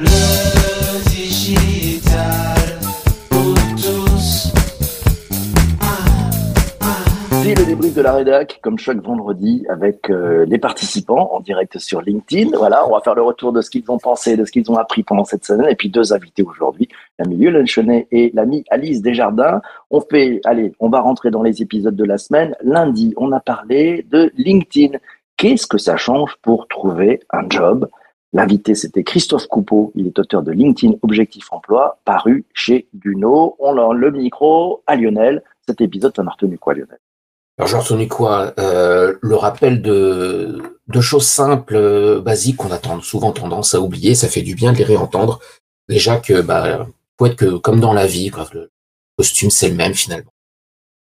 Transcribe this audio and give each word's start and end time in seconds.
Le 0.00 1.10
digital 1.10 2.78
pour 3.28 3.54
tous. 3.76 4.50
C'est 7.42 7.54
le 7.54 7.66
débrief 7.66 7.94
de 7.94 8.00
la 8.00 8.14
rédac, 8.14 8.60
comme 8.62 8.78
chaque 8.78 9.02
vendredi, 9.02 9.66
avec 9.68 10.08
euh, 10.08 10.46
les 10.48 10.56
participants 10.56 11.30
en 11.34 11.40
direct 11.40 11.78
sur 11.78 12.00
LinkedIn. 12.00 12.56
Voilà, 12.56 12.88
on 12.88 12.92
va 12.92 13.00
faire 13.02 13.14
le 13.14 13.20
retour 13.20 13.52
de 13.52 13.60
ce 13.60 13.68
qu'ils 13.68 13.90
ont 13.90 13.98
pensé, 13.98 14.38
de 14.38 14.46
ce 14.46 14.52
qu'ils 14.52 14.70
ont 14.70 14.76
appris 14.76 15.02
pendant 15.02 15.24
cette 15.24 15.44
semaine, 15.44 15.68
et 15.68 15.76
puis 15.76 15.90
deux 15.90 16.14
invités 16.14 16.42
aujourd'hui, 16.44 16.88
l'ami 17.18 17.36
Yolande 17.36 17.66
Chenet 17.66 18.08
et 18.10 18.30
l'ami 18.32 18.64
Alice 18.70 19.02
Desjardins. 19.02 19.60
On 19.90 20.00
fait, 20.00 20.40
allez, 20.44 20.72
on 20.80 20.88
va 20.88 21.00
rentrer 21.00 21.30
dans 21.30 21.42
les 21.42 21.60
épisodes 21.60 21.96
de 21.96 22.04
la 22.04 22.16
semaine. 22.16 22.54
Lundi, 22.62 23.12
on 23.18 23.32
a 23.32 23.40
parlé 23.40 24.06
de 24.10 24.32
LinkedIn. 24.38 24.96
Qu'est-ce 25.36 25.66
que 25.66 25.78
ça 25.78 25.98
change 25.98 26.36
pour 26.40 26.68
trouver 26.68 27.20
un 27.30 27.46
job 27.50 27.86
L'invité, 28.32 28.74
c'était 28.74 29.02
Christophe 29.02 29.48
Coupeau. 29.48 29.92
Il 29.96 30.06
est 30.06 30.18
auteur 30.18 30.42
de 30.42 30.52
LinkedIn 30.52 30.94
Objectif 31.02 31.52
Emploi, 31.52 31.98
paru 32.04 32.44
chez 32.54 32.86
Duno. 32.92 33.56
On 33.58 33.76
a 33.76 33.92
le 33.92 34.10
micro 34.12 34.82
à 34.86 34.94
Lionel. 34.94 35.42
Cet 35.66 35.80
épisode, 35.80 36.12
t'en 36.12 36.26
as 36.26 36.30
retenu 36.30 36.56
quoi, 36.56 36.74
Lionel? 36.74 36.98
Alors 37.58 37.68
j'ai 37.68 37.76
retenu 37.76 38.08
quoi? 38.08 38.54
Euh, 38.58 39.16
Le 39.20 39.36
rappel 39.36 39.82
de, 39.82 40.62
choses 41.00 41.26
simples, 41.26 41.74
euh, 41.74 42.20
basiques 42.20 42.56
qu'on 42.56 42.72
a 42.72 42.80
souvent 43.02 43.32
tendance 43.32 43.74
à 43.74 43.80
oublier. 43.80 44.14
Ça 44.14 44.28
fait 44.28 44.42
du 44.42 44.54
bien 44.54 44.72
de 44.72 44.78
les 44.78 44.84
réentendre. 44.84 45.40
Déjà 45.88 46.18
que 46.18 46.40
bah 46.40 46.86
faut 47.18 47.26
être 47.26 47.36
que 47.36 47.56
comme 47.58 47.80
dans 47.80 47.92
la 47.92 48.06
vie, 48.06 48.30
le 48.54 48.70
costume 49.18 49.50
c'est 49.50 49.68
le 49.68 49.74
même 49.74 49.92
finalement. 49.92 50.32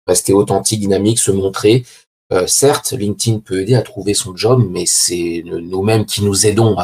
Rester 0.06 0.34
authentique, 0.34 0.80
dynamique, 0.80 1.19
se 1.19 1.33
montrer. 1.33 1.84
Euh, 2.33 2.47
certes, 2.47 2.93
LinkedIn 2.93 3.41
peut 3.41 3.61
aider 3.61 3.75
à 3.75 3.83
trouver 3.83 4.15
son 4.15 4.37
job, 4.37 4.65
mais 4.69 4.84
c'est 4.87 5.43
nous-mêmes 5.45 6.07
qui 6.07 6.25
nous 6.25 6.47
aidons 6.47 6.77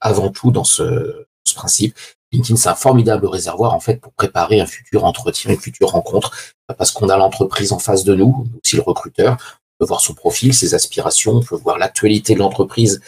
avant 0.00 0.30
tout 0.30 0.50
dans 0.50 0.64
ce, 0.64 1.26
ce 1.44 1.54
principe. 1.54 1.94
LinkedIn, 2.32 2.56
c'est 2.56 2.68
un 2.68 2.74
formidable 2.74 3.26
réservoir 3.26 3.74
en 3.74 3.80
fait 3.80 3.96
pour 3.96 4.12
préparer 4.12 4.60
un 4.60 4.66
futur 4.66 5.04
entretien, 5.04 5.50
une 5.50 5.60
future 5.60 5.90
rencontre, 5.90 6.32
parce 6.76 6.90
qu'on 6.90 7.08
a 7.08 7.16
l'entreprise 7.16 7.72
en 7.72 7.78
face 7.78 8.04
de 8.04 8.14
nous, 8.14 8.46
aussi 8.62 8.76
le 8.76 8.82
recruteur. 8.82 9.32
On 9.32 9.84
peut 9.84 9.88
voir 9.88 10.00
son 10.00 10.14
profil, 10.14 10.54
ses 10.54 10.74
aspirations, 10.74 11.32
on 11.36 11.42
peut 11.42 11.56
voir 11.56 11.78
l'actualité 11.78 12.34
de 12.34 12.40
l'entreprise 12.40 13.00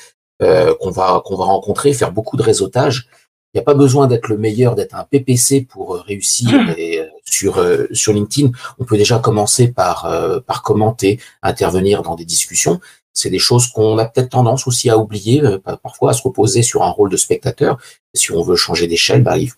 euh, 0.43 0.75
qu'on 0.81 0.91
va 0.91 1.23
qu'on 1.25 1.37
va 1.37 1.45
rencontrer, 1.45 1.93
faire 1.93 2.13
beaucoup 2.13 2.37
de 2.37 2.43
réseautage. 2.43 3.09
Il 3.53 3.59
n'y 3.59 3.61
a 3.63 3.65
pas 3.65 3.75
besoin 3.75 4.07
d'être 4.07 4.29
le 4.29 4.39
meilleur, 4.39 4.75
d'être 4.77 4.95
un 4.95 5.05
PPC 5.05 5.63
pour 5.63 5.97
euh, 5.97 6.01
réussir 6.01 6.49
et, 6.79 7.01
euh, 7.01 7.07
sur 7.25 7.59
euh, 7.59 7.87
sur 7.93 8.13
LinkedIn. 8.13 8.51
On 8.79 8.85
peut 8.85 8.97
déjà 8.97 9.19
commencer 9.19 9.69
par 9.73 10.09
par 10.47 10.63
commenter, 10.63 11.19
intervenir 11.43 12.03
dans 12.03 12.15
des 12.15 12.25
discussions. 12.25 12.81
C'est 13.13 13.31
des 13.31 13.41
choses 13.41 13.67
qu'on 13.67 13.99
a 13.99 14.05
peut-être 14.05 14.31
tendance 14.31 14.69
aussi 14.69 14.89
à 14.89 14.97
oublier, 14.97 15.43
pa- 15.65 15.77
parfois 15.77 16.11
à 16.11 16.13
se 16.15 16.23
reposer 16.23 16.63
sur 16.63 16.85
un 16.85 16.91
rôle 16.91 17.11
de 17.11 17.17
spectateur. 17.17 17.77
Si 18.15 18.31
on 18.33 18.43
veut 18.43 18.55
changer 18.57 18.87
d'échelle, 18.87 19.23
bah, 19.25 19.37
il 19.37 19.49
faut 19.49 19.57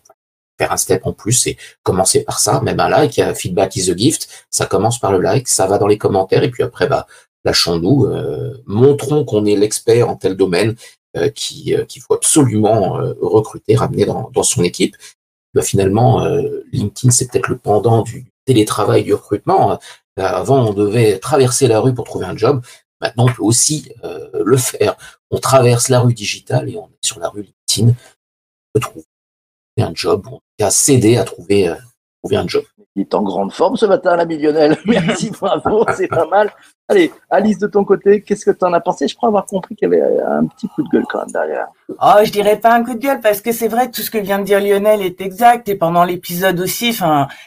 faire 0.59 0.73
un 0.73 0.79
step 0.79 1.07
en 1.07 1.13
plus 1.13 1.47
et 1.47 1.59
commencer 1.83 2.25
par 2.25 2.39
ça. 2.41 2.63
Même 2.63 2.81
un 2.81 2.89
like, 2.89 3.19
un 3.19 3.35
feedback 3.35 3.77
is 3.77 3.91
a 3.91 3.97
gift. 3.97 4.29
Ça 4.51 4.65
commence 4.65 4.99
par 4.99 5.13
le 5.13 5.21
like, 5.21 5.49
ça 5.49 5.67
va 5.67 5.77
dans 5.77 5.87
les 5.87 5.99
commentaires 5.99 6.43
et 6.45 6.51
puis 6.51 6.63
après, 6.63 6.87
bah, 6.89 7.07
lâchons-nous, 7.45 8.07
euh, 8.07 8.55
montrons 8.65 9.25
qu'on 9.27 9.45
est 9.45 9.57
l'expert 9.57 10.09
en 10.09 10.17
tel 10.17 10.35
domaine 10.37 10.75
qui 11.35 11.75
euh, 11.75 11.85
qu'il 11.85 12.03
faut 12.03 12.15
absolument 12.15 12.99
euh, 12.99 13.15
recruter, 13.21 13.77
ramener 13.77 14.05
dans, 14.05 14.31
dans 14.31 14.43
son 14.43 14.63
équipe. 14.63 14.97
Bah, 15.55 15.63
finalement, 15.63 16.25
euh, 16.25 16.65
LinkedIn, 16.73 17.11
c'est 17.11 17.31
peut-être 17.31 17.49
le 17.49 17.59
pendant 17.59 18.03
du 18.03 18.27
télétravail, 18.47 19.05
du 19.05 19.15
recrutement. 19.15 19.73
Euh, 19.73 19.77
Avant, 20.17 20.69
on 20.69 20.73
devait 20.73 21.19
traverser 21.19 21.69
la 21.69 21.81
rue 21.81 21.95
pour 21.95 22.05
trouver 22.05 22.27
un 22.27 22.37
job. 22.37 22.63
Maintenant, 23.01 23.27
on 23.27 23.33
peut 23.33 23.43
aussi 23.43 23.93
euh, 24.05 24.29
le 24.45 24.57
faire. 24.57 24.97
On 25.31 25.39
traverse 25.39 25.89
la 25.89 26.01
rue 26.01 26.15
digitale 26.15 26.69
et 26.69 26.77
on 26.77 26.87
est 26.87 27.07
sur 27.07 27.19
la 27.19 27.29
rue 27.29 27.43
LinkedIn. 27.43 27.91
On 27.91 27.95
peut 28.75 28.81
trouver 28.81 29.05
un 29.79 29.93
job, 29.95 30.27
on 30.31 30.41
peut 30.59 30.71
s'aider 30.71 31.17
à 31.17 31.25
trouver, 31.25 31.69
euh, 31.69 31.75
trouver 32.23 32.37
un 32.37 32.47
job. 32.47 32.65
Il 32.95 33.03
est 33.03 33.15
en 33.15 33.23
grande 33.23 33.53
forme 33.53 33.77
ce 33.77 33.87
matin, 33.87 34.17
l'ami 34.17 34.39
Lionel. 34.39 34.79
Merci, 34.87 35.31
bravo, 35.31 35.85
c'est 35.97 36.09
pas 36.09 36.27
mal. 36.27 36.53
Allez, 36.93 37.11
Alice, 37.31 37.59
de 37.59 37.67
ton 37.67 37.85
côté, 37.85 38.21
qu'est-ce 38.21 38.45
que 38.45 38.51
tu 38.51 38.65
en 38.67 38.73
as 38.75 38.81
pensé? 38.81 39.09
Je 39.09 39.17
crois 39.17 39.31
avoir 39.31 39.47
compris 39.47 39.75
qu'il 39.75 39.89
y 39.89 39.95
avait 39.95 40.21
un 40.21 40.45
petit 40.45 40.69
coup 40.69 40.83
de 40.83 40.89
gueule 40.91 41.07
quand 41.09 41.21
même 41.21 41.31
derrière. 41.31 41.69
Oh, 41.89 42.19
je 42.23 42.31
dirais 42.31 42.59
pas 42.59 42.75
un 42.75 42.85
coup 42.85 42.93
de 42.95 42.99
gueule 42.99 43.21
parce 43.21 43.41
que 43.41 43.53
c'est 43.53 43.69
vrai 43.69 43.87
que 43.87 43.93
tout 43.93 44.03
ce 44.03 44.11
que 44.11 44.19
vient 44.19 44.39
de 44.39 44.45
dire 44.45 44.61
Lionel 44.61 45.01
est 45.03 45.21
exact 45.21 45.69
et 45.69 45.75
pendant 45.75 46.05
l'épisode 46.05 46.61
aussi, 46.61 46.97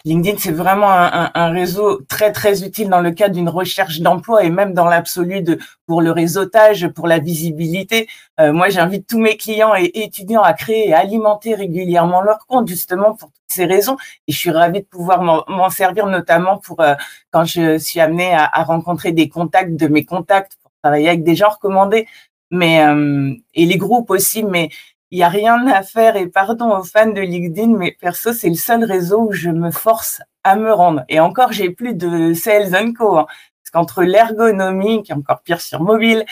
LinkedIn 0.04 0.38
c'est 0.40 0.52
vraiment 0.52 0.90
un, 0.90 1.50
réseau 1.50 2.02
très 2.08 2.32
très 2.32 2.64
utile 2.64 2.90
dans 2.90 3.02
le 3.02 3.12
cadre 3.12 3.36
d'une 3.36 3.50
recherche 3.50 4.00
d'emploi 4.00 4.44
et 4.44 4.50
même 4.50 4.74
dans 4.74 4.86
l'absolu 4.86 5.44
pour 5.86 6.02
le 6.02 6.12
réseautage, 6.12 6.88
pour 6.90 7.08
la 7.08 7.20
visibilité. 7.20 8.08
Euh, 8.40 8.52
moi, 8.52 8.70
j'invite 8.70 9.08
tous 9.08 9.20
mes 9.20 9.38
clients 9.38 9.76
et 9.76 9.92
étudiants 10.04 10.42
à 10.42 10.54
créer 10.54 10.90
et 10.90 10.94
alimenter 10.94 11.54
régulièrement 11.54 12.22
leur 12.22 12.48
compte 12.48 12.68
justement 12.68 13.14
pour 13.14 13.30
toutes 13.30 13.44
ces 13.48 13.66
raisons 13.66 13.96
et 14.28 14.32
je 14.32 14.38
suis 14.38 14.52
ravie 14.52 14.82
de 14.82 14.86
pouvoir 14.86 15.22
m'en 15.48 15.70
servir 15.70 16.08
notamment 16.08 16.58
pour 16.58 16.82
euh, 16.82 16.96
quand 17.32 17.46
je 17.46 17.78
suis 17.78 18.00
amenée 18.00 18.34
à 18.34 18.64
rencontrer 18.64 19.12
des 19.12 19.30
contacts 19.40 19.76
de 19.76 19.88
mes 19.88 20.06
contacts 20.06 20.54
pour 20.62 20.72
travailler 20.82 21.10
avec 21.10 21.24
des 21.24 21.36
gens 21.36 21.50
recommandés. 21.50 22.08
Mais 22.52 22.76
euh, 22.86 23.34
et 23.54 23.66
les 23.66 23.78
groupes 23.78 24.10
aussi 24.12 24.44
mais 24.44 24.70
il 25.12 25.20
y 25.20 25.24
a 25.24 25.30
rien 25.30 25.68
à 25.68 25.84
faire. 25.84 26.16
Et 26.16 26.28
pardon 26.28 26.68
aux 26.78 26.84
fans 26.84 27.16
de 27.20 27.22
LinkedIn 27.22 27.72
mais 27.78 27.92
perso 27.92 28.34
c'est 28.34 28.50
le 28.50 28.56
seul 28.56 28.84
réseau 28.84 29.20
où 29.30 29.34
je 29.34 29.50
me 29.50 29.72
force 29.72 30.22
à 30.44 30.56
me 30.56 30.72
rendre. 30.74 31.04
Et 31.10 31.20
encore 31.20 31.52
j'ai 31.52 31.70
plus 31.70 31.96
de 31.96 32.34
sales 32.34 32.76
and 32.76 32.94
co 32.98 33.18
hein, 33.18 33.28
parce 33.62 33.72
qu'entre 33.74 34.04
l'ergonomie 34.04 35.04
qui 35.04 35.12
est 35.12 35.16
encore 35.16 35.42
pire 35.42 35.62
sur 35.62 35.82
mobile 35.82 36.26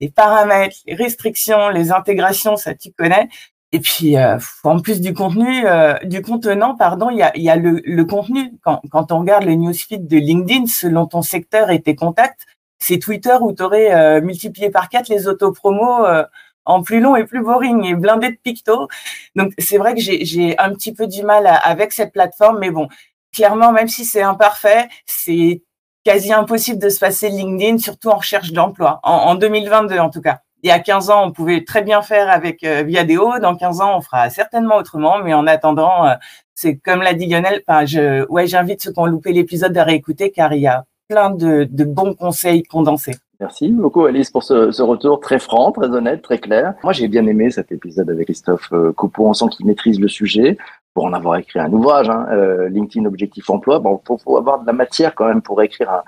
les 0.00 0.10
paramètres 0.10 0.76
les 0.86 0.94
restrictions 0.94 1.70
les 1.70 1.90
intégrations 1.92 2.56
ça 2.56 2.74
tu 2.74 2.92
connais 2.92 3.28
et 3.74 3.80
puis 3.80 4.16
euh, 4.16 4.38
en 4.62 4.80
plus 4.80 5.00
du 5.00 5.12
contenu 5.12 5.66
euh, 5.66 5.94
du 6.04 6.22
contenant 6.22 6.76
pardon 6.76 7.10
il 7.10 7.18
y 7.18 7.22
a, 7.22 7.36
y 7.36 7.50
a 7.50 7.56
le, 7.56 7.82
le 7.84 8.04
contenu 8.04 8.52
quand, 8.62 8.80
quand 8.90 9.12
on 9.12 9.18
regarde 9.18 9.44
le 9.44 9.54
newsfeed 9.54 10.06
de 10.06 10.16
LinkedIn 10.16 10.66
selon 10.66 11.06
ton 11.06 11.22
secteur 11.22 11.70
et 11.70 11.82
tes 11.82 11.96
contacts 11.96 12.46
c'est 12.78 12.98
Twitter 12.98 13.36
où 13.40 13.52
tu 13.52 13.62
aurais 13.62 14.20
multiplié 14.20 14.70
par 14.70 14.88
quatre 14.88 15.08
les 15.08 15.26
autopromos 15.26 16.04
euh, 16.04 16.24
en 16.64 16.82
plus 16.82 17.00
long 17.00 17.16
et 17.16 17.24
plus 17.24 17.42
boring 17.42 17.84
et 17.84 17.94
blindé 17.94 18.30
de 18.30 18.38
pictos. 18.42 18.88
Donc 19.36 19.52
c'est 19.58 19.78
vrai 19.78 19.94
que 19.94 20.00
j'ai 20.00 20.58
un 20.58 20.72
petit 20.74 20.92
peu 20.92 21.06
du 21.06 21.22
mal 21.22 21.46
avec 21.62 21.92
cette 21.92 22.12
plateforme, 22.12 22.58
mais 22.58 22.70
bon, 22.70 22.88
clairement, 23.34 23.72
même 23.72 23.88
si 23.88 24.04
c'est 24.04 24.22
imparfait, 24.22 24.88
c'est 25.06 25.62
quasi 26.04 26.32
impossible 26.32 26.78
de 26.78 26.88
se 26.88 27.00
passer 27.00 27.28
LinkedIn, 27.28 27.78
surtout 27.78 28.08
en 28.08 28.16
recherche 28.16 28.52
d'emploi, 28.52 29.00
en, 29.02 29.12
en 29.12 29.34
2022 29.34 29.98
en 29.98 30.10
tout 30.10 30.20
cas. 30.20 30.43
Il 30.64 30.68
y 30.68 30.70
a 30.70 30.78
15 30.78 31.10
ans, 31.10 31.26
on 31.26 31.30
pouvait 31.30 31.62
très 31.62 31.82
bien 31.82 32.00
faire 32.00 32.30
avec 32.30 32.64
euh, 32.64 32.84
Viadeo. 32.84 33.38
Dans 33.38 33.54
15 33.54 33.82
ans, 33.82 33.98
on 33.98 34.00
fera 34.00 34.30
certainement 34.30 34.76
autrement. 34.76 35.18
Mais 35.22 35.34
en 35.34 35.46
attendant, 35.46 36.06
euh, 36.06 36.14
c'est 36.54 36.78
comme 36.78 37.02
l'a 37.02 37.12
dit 37.12 37.26
Lionel. 37.26 37.62
Enfin, 37.68 37.84
je, 37.84 38.26
ouais, 38.30 38.46
j'invite 38.46 38.82
ceux 38.82 38.90
qui 38.90 38.98
ont 38.98 39.04
loupé 39.04 39.34
l'épisode 39.34 39.76
à 39.76 39.84
réécouter 39.84 40.30
car 40.30 40.54
il 40.54 40.62
y 40.62 40.66
a 40.66 40.86
plein 41.06 41.28
de, 41.28 41.68
de 41.70 41.84
bons 41.84 42.14
conseils 42.14 42.62
condensés. 42.62 43.16
Merci 43.40 43.68
beaucoup, 43.68 44.06
Alice, 44.06 44.30
pour 44.30 44.42
ce, 44.42 44.70
ce 44.70 44.80
retour 44.80 45.20
très 45.20 45.38
franc, 45.38 45.70
très 45.70 45.90
honnête, 45.90 46.22
très 46.22 46.38
clair. 46.38 46.72
Moi, 46.82 46.94
j'ai 46.94 47.08
bien 47.08 47.26
aimé 47.26 47.50
cet 47.50 47.70
épisode 47.70 48.08
avec 48.08 48.24
Christophe 48.24 48.72
euh, 48.72 48.90
Coupeau. 48.90 49.26
On 49.26 49.34
sent 49.34 49.46
qu'il 49.50 49.66
maîtrise 49.66 50.00
le 50.00 50.08
sujet. 50.08 50.56
Pour 50.94 51.04
en 51.04 51.12
avoir 51.12 51.36
écrit 51.36 51.58
un 51.58 51.70
ouvrage, 51.72 52.08
hein, 52.08 52.24
euh, 52.30 52.70
LinkedIn 52.70 53.04
Objectif 53.04 53.50
Emploi, 53.50 53.80
bon, 53.80 54.00
faut, 54.06 54.16
faut 54.16 54.38
avoir 54.38 54.60
de 54.60 54.66
la 54.66 54.72
matière 54.72 55.14
quand 55.14 55.26
même 55.26 55.42
pour 55.42 55.60
écrire 55.60 55.90
un, 55.90 56.02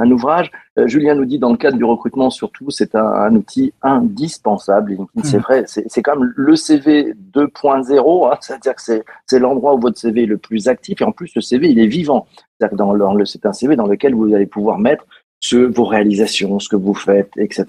un 0.00 0.10
ouvrage. 0.10 0.50
Euh, 0.78 0.86
Julien 0.88 1.14
nous 1.14 1.24
dit 1.26 1.38
dans 1.38 1.50
le 1.50 1.56
cadre 1.56 1.76
du 1.76 1.84
recrutement, 1.84 2.30
surtout, 2.30 2.70
c'est 2.70 2.94
un, 2.94 3.04
un 3.04 3.34
outil 3.36 3.72
indispensable. 3.82 4.92
LinkedIn, 4.92 5.22
c'est 5.22 5.36
Mhm. 5.36 5.42
vrai, 5.42 5.64
c'est 5.66 6.02
quand 6.02 6.16
même 6.16 6.32
le 6.34 6.56
CV 6.56 7.14
2.0, 7.34 8.26
hein, 8.32 8.36
c'est-à-dire 8.40 8.74
que 8.74 8.82
c'est 9.26 9.38
l'endroit 9.38 9.74
où 9.74 9.80
votre 9.80 9.98
CV 9.98 10.22
est 10.24 10.26
le 10.26 10.38
plus 10.38 10.68
actif 10.68 11.00
et 11.00 11.04
en 11.04 11.12
plus 11.12 11.32
le 11.34 11.40
CV 11.40 11.70
il 11.70 11.78
est 11.78 11.86
vivant. 11.86 12.26
C'est-à-dire 12.58 12.72
que 12.72 12.76
dans 12.76 12.92
le- 12.92 12.98
dans 12.98 13.14
le- 13.14 13.24
c'est 13.24 13.46
un 13.46 13.52
CV 13.52 13.76
dans 13.76 13.86
lequel 13.86 14.14
vous 14.14 14.34
allez 14.34 14.46
pouvoir 14.46 14.78
mettre 14.78 15.04
ce, 15.40 15.56
vos 15.56 15.84
réalisations, 15.84 16.58
ce 16.58 16.68
que 16.68 16.76
vous 16.76 16.94
faites, 16.94 17.30
etc. 17.36 17.64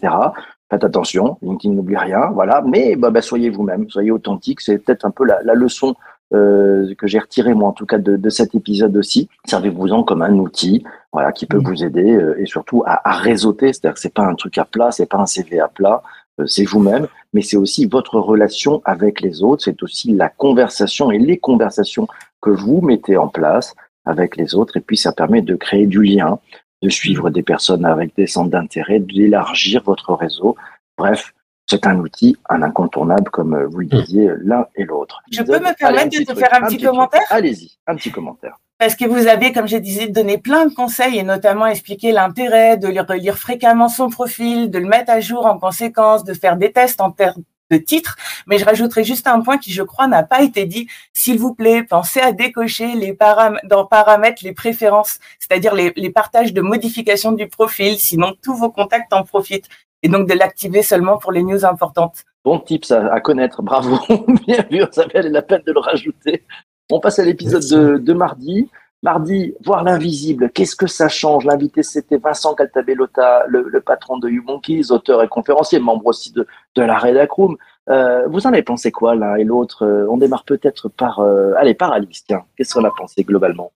Faites 0.69 0.83
attention, 0.83 1.37
LinkedIn 1.41 1.73
n'oublie 1.73 1.97
rien, 1.97 2.29
voilà. 2.33 2.61
Mais 2.65 2.95
bah, 2.95 3.09
bah, 3.11 3.21
soyez 3.21 3.49
vous-même, 3.49 3.89
soyez 3.89 4.11
authentique. 4.11 4.61
C'est 4.61 4.77
peut-être 4.77 5.05
un 5.05 5.11
peu 5.11 5.25
la, 5.25 5.41
la 5.43 5.53
leçon 5.53 5.95
euh, 6.33 6.93
que 6.97 7.07
j'ai 7.07 7.19
retirée 7.19 7.53
moi 7.53 7.69
en 7.69 7.73
tout 7.73 7.85
cas 7.85 7.97
de, 7.97 8.15
de 8.15 8.29
cet 8.29 8.55
épisode 8.55 8.95
aussi. 8.97 9.29
Servez-vous-en 9.45 10.03
comme 10.03 10.21
un 10.21 10.33
outil, 10.35 10.83
voilà, 11.11 11.31
qui 11.31 11.45
peut 11.45 11.57
Mhm. 11.57 11.67
vous 11.67 11.83
aider 11.83 12.11
euh, 12.13 12.39
et 12.39 12.45
surtout 12.45 12.83
à, 12.85 13.01
à 13.09 13.13
réseauter. 13.13 13.73
C'est-à-dire 13.73 13.95
que 13.95 13.99
c'est 13.99 14.13
pas 14.13 14.25
un 14.25 14.35
truc 14.35 14.57
à 14.57 14.65
plat, 14.65 14.91
c'est 14.91 15.05
pas 15.05 15.17
un 15.17 15.25
CV 15.25 15.59
à 15.59 15.67
plat, 15.67 16.01
euh, 16.39 16.45
c'est 16.45 16.63
vous-même, 16.63 17.07
mais 17.33 17.41
c'est 17.41 17.57
aussi 17.57 17.85
votre 17.85 18.19
relation 18.19 18.81
avec 18.85 19.21
les 19.21 19.43
autres. 19.43 19.63
C'est 19.63 19.83
aussi 19.83 20.13
la 20.13 20.29
conversation 20.29 21.11
et 21.11 21.19
les 21.19 21.37
conversations 21.37 22.07
que 22.41 22.49
vous 22.49 22.81
mettez 22.81 23.17
en 23.17 23.27
place 23.27 23.75
avec 24.05 24.37
les 24.37 24.55
autres. 24.55 24.77
Et 24.77 24.81
puis 24.81 24.97
ça 24.97 25.11
permet 25.11 25.41
de 25.41 25.55
créer 25.55 25.85
du 25.85 26.01
lien, 26.01 26.39
de 26.81 26.89
suivre 26.89 27.29
des 27.29 27.43
personnes 27.43 27.85
avec 27.85 28.15
des 28.15 28.25
centres 28.25 28.49
d'intérêt, 28.49 28.99
d'élargir 28.99 29.83
votre 29.83 30.13
réseau. 30.13 30.55
Bref, 30.97 31.33
c'est 31.71 31.87
un 31.87 31.97
outil, 31.99 32.37
un 32.49 32.61
incontournable, 32.63 33.29
comme 33.31 33.63
vous 33.63 33.79
le 33.79 33.85
disiez 33.85 34.27
euh, 34.27 34.37
l'un 34.43 34.65
et 34.75 34.83
l'autre. 34.83 35.21
Je 35.31 35.41
peux 35.41 35.59
me 35.59 35.73
permettre 35.73 36.07
Allez, 36.07 36.19
de 36.19 36.25
te 36.25 36.37
faire 36.37 36.53
un 36.53 36.67
petit 36.67 36.81
commentaire? 36.81 37.21
Allez-y, 37.29 37.77
un 37.87 37.95
petit 37.95 38.11
commentaire. 38.11 38.57
Parce 38.77 38.95
que 38.95 39.05
vous 39.05 39.27
avez, 39.27 39.53
comme 39.53 39.67
je 39.67 39.77
disais, 39.77 40.07
donné 40.07 40.37
plein 40.37 40.65
de 40.65 40.73
conseils 40.73 41.17
et 41.17 41.23
notamment 41.23 41.67
expliqué 41.67 42.11
l'intérêt 42.11 42.75
de 42.75 42.89
lire, 42.89 43.05
relire 43.07 43.37
fréquemment 43.37 43.87
son 43.87 44.09
profil, 44.09 44.69
de 44.69 44.79
le 44.79 44.87
mettre 44.87 45.11
à 45.11 45.21
jour 45.21 45.45
en 45.45 45.57
conséquence, 45.59 46.25
de 46.25 46.33
faire 46.33 46.57
des 46.57 46.73
tests 46.73 46.99
en 46.99 47.11
termes 47.11 47.43
de 47.69 47.77
titre. 47.77 48.17
Mais 48.47 48.57
je 48.57 48.65
rajouterai 48.65 49.05
juste 49.05 49.27
un 49.27 49.39
point 49.39 49.57
qui, 49.57 49.71
je 49.71 49.83
crois, 49.83 50.07
n'a 50.07 50.23
pas 50.23 50.41
été 50.41 50.65
dit. 50.65 50.87
S'il 51.13 51.39
vous 51.39 51.53
plaît, 51.53 51.83
pensez 51.83 52.19
à 52.19 52.33
décocher 52.33 52.95
les 52.95 53.13
param 53.13 53.59
dans 53.63 53.85
paramètres 53.85 54.43
les 54.43 54.51
préférences, 54.51 55.19
c'est-à-dire 55.39 55.73
les, 55.73 55.93
les 55.95 56.09
partages 56.09 56.51
de 56.51 56.61
modification 56.61 57.31
du 57.31 57.47
profil. 57.47 57.97
Sinon, 57.97 58.33
tous 58.41 58.55
vos 58.55 58.71
contacts 58.71 59.13
en 59.13 59.23
profitent. 59.23 59.69
Et 60.03 60.09
donc 60.09 60.27
de 60.27 60.33
l'activer 60.33 60.81
seulement 60.81 61.17
pour 61.17 61.31
les 61.31 61.43
news 61.43 61.63
importantes. 61.65 62.23
Bon 62.43 62.59
tips 62.59 62.91
à, 62.91 63.13
à 63.13 63.19
connaître, 63.21 63.61
bravo, 63.61 63.99
bien 64.47 64.65
vu, 64.69 64.83
ça 64.91 65.05
valait 65.13 65.29
la 65.29 65.41
peine 65.43 65.61
de 65.65 65.71
le 65.71 65.79
rajouter. 65.79 66.43
On 66.91 66.99
passe 66.99 67.19
à 67.19 67.23
l'épisode 67.25 67.63
de, 67.69 67.97
de 67.97 68.13
mardi. 68.13 68.69
Mardi, 69.03 69.55
voir 69.65 69.83
l'invisible, 69.83 70.51
qu'est-ce 70.51 70.75
que 70.75 70.85
ça 70.85 71.09
change? 71.09 71.43
L'invité, 71.45 71.81
c'était 71.81 72.17
Vincent 72.17 72.53
Caltabellota, 72.53 73.45
le, 73.47 73.63
le 73.67 73.81
patron 73.81 74.19
de 74.19 74.29
YouMonkeys, 74.29 74.91
auteur 74.91 75.23
et 75.23 75.27
conférencier, 75.27 75.79
membre 75.79 76.05
aussi 76.07 76.31
de, 76.31 76.45
de 76.75 76.81
la 76.83 76.99
Redacroom. 76.99 77.57
Euh, 77.89 78.27
vous 78.27 78.45
en 78.45 78.53
avez 78.53 78.61
pensé 78.61 78.91
quoi 78.91 79.15
l'un 79.15 79.37
et 79.37 79.43
l'autre? 79.43 79.87
Euh, 79.87 80.05
On 80.07 80.17
démarre 80.17 80.43
peut-être 80.43 80.87
par... 80.87 81.19
Euh, 81.19 81.53
allez, 81.57 81.73
par 81.73 81.91
Alice, 81.93 82.23
tiens. 82.27 82.43
Qu'est-ce 82.55 82.75
qu'on 82.75 82.83
a 82.83 82.91
pensé 82.95 83.23
globalement? 83.23 83.71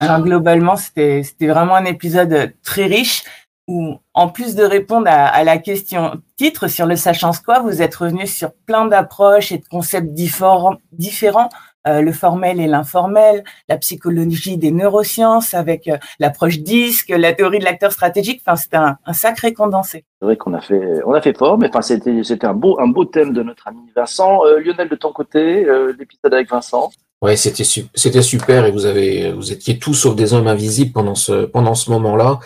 Alors 0.00 0.20
globalement, 0.20 0.76
c'était 0.76 1.22
c'était 1.22 1.46
vraiment 1.46 1.76
un 1.76 1.84
épisode 1.84 2.52
très 2.64 2.86
riche 2.86 3.24
où, 3.72 3.96
en 4.12 4.28
plus 4.28 4.54
de 4.54 4.64
répondre 4.64 5.06
à, 5.08 5.42
la 5.44 5.58
question 5.58 6.20
titre 6.36 6.68
sur 6.68 6.86
le 6.86 6.96
sachant 6.96 7.32
quoi, 7.44 7.60
vous 7.60 7.80
êtes 7.80 7.94
revenu 7.94 8.26
sur 8.26 8.52
plein 8.66 8.86
d'approches 8.86 9.50
et 9.52 9.58
de 9.58 9.64
concepts 9.64 10.12
différents, 10.12 10.76
euh, 11.88 12.00
le 12.00 12.12
formel 12.12 12.60
et 12.60 12.66
l'informel, 12.66 13.42
la 13.68 13.76
psychologie 13.78 14.58
des 14.58 14.70
neurosciences 14.70 15.54
avec 15.54 15.88
euh, 15.88 15.96
l'approche 16.20 16.58
disque, 16.58 17.08
la 17.08 17.32
théorie 17.32 17.58
de 17.58 17.64
l'acteur 17.64 17.90
stratégique. 17.90 18.42
Enfin, 18.46 18.56
c'était 18.56 18.76
un, 18.76 18.96
sacré 19.12 19.52
condensé. 19.52 20.04
C'est 20.20 20.26
vrai 20.26 20.36
qu'on 20.36 20.54
a 20.54 20.60
fait, 20.60 21.00
on 21.06 21.14
a 21.14 21.20
fait 21.20 21.36
fort, 21.36 21.58
mais 21.58 21.68
enfin, 21.68 21.82
c'était, 21.82 22.44
un 22.44 22.54
beau, 22.54 22.78
un 22.78 22.88
beau 22.88 23.04
thème 23.04 23.32
de 23.32 23.42
notre 23.42 23.66
ami 23.68 23.80
Vincent. 23.96 24.44
Euh, 24.44 24.60
Lionel, 24.60 24.88
de 24.88 24.96
ton 24.96 25.12
côté, 25.12 25.66
l'épisode 25.98 26.34
avec 26.34 26.50
Vincent. 26.50 26.90
Ouais, 27.22 27.36
c'était 27.36 27.62
su- 27.62 27.86
c'était 27.94 28.20
super 28.20 28.66
et 28.66 28.72
vous 28.72 28.84
avez 28.84 29.32
vous 29.32 29.52
étiez 29.52 29.78
tous 29.78 29.94
sauf 29.94 30.16
des 30.16 30.34
hommes 30.34 30.48
invisibles 30.48 30.90
pendant 30.92 31.14
ce 31.14 31.44
pendant 31.46 31.76
ce 31.76 31.88
moment-là. 31.92 32.40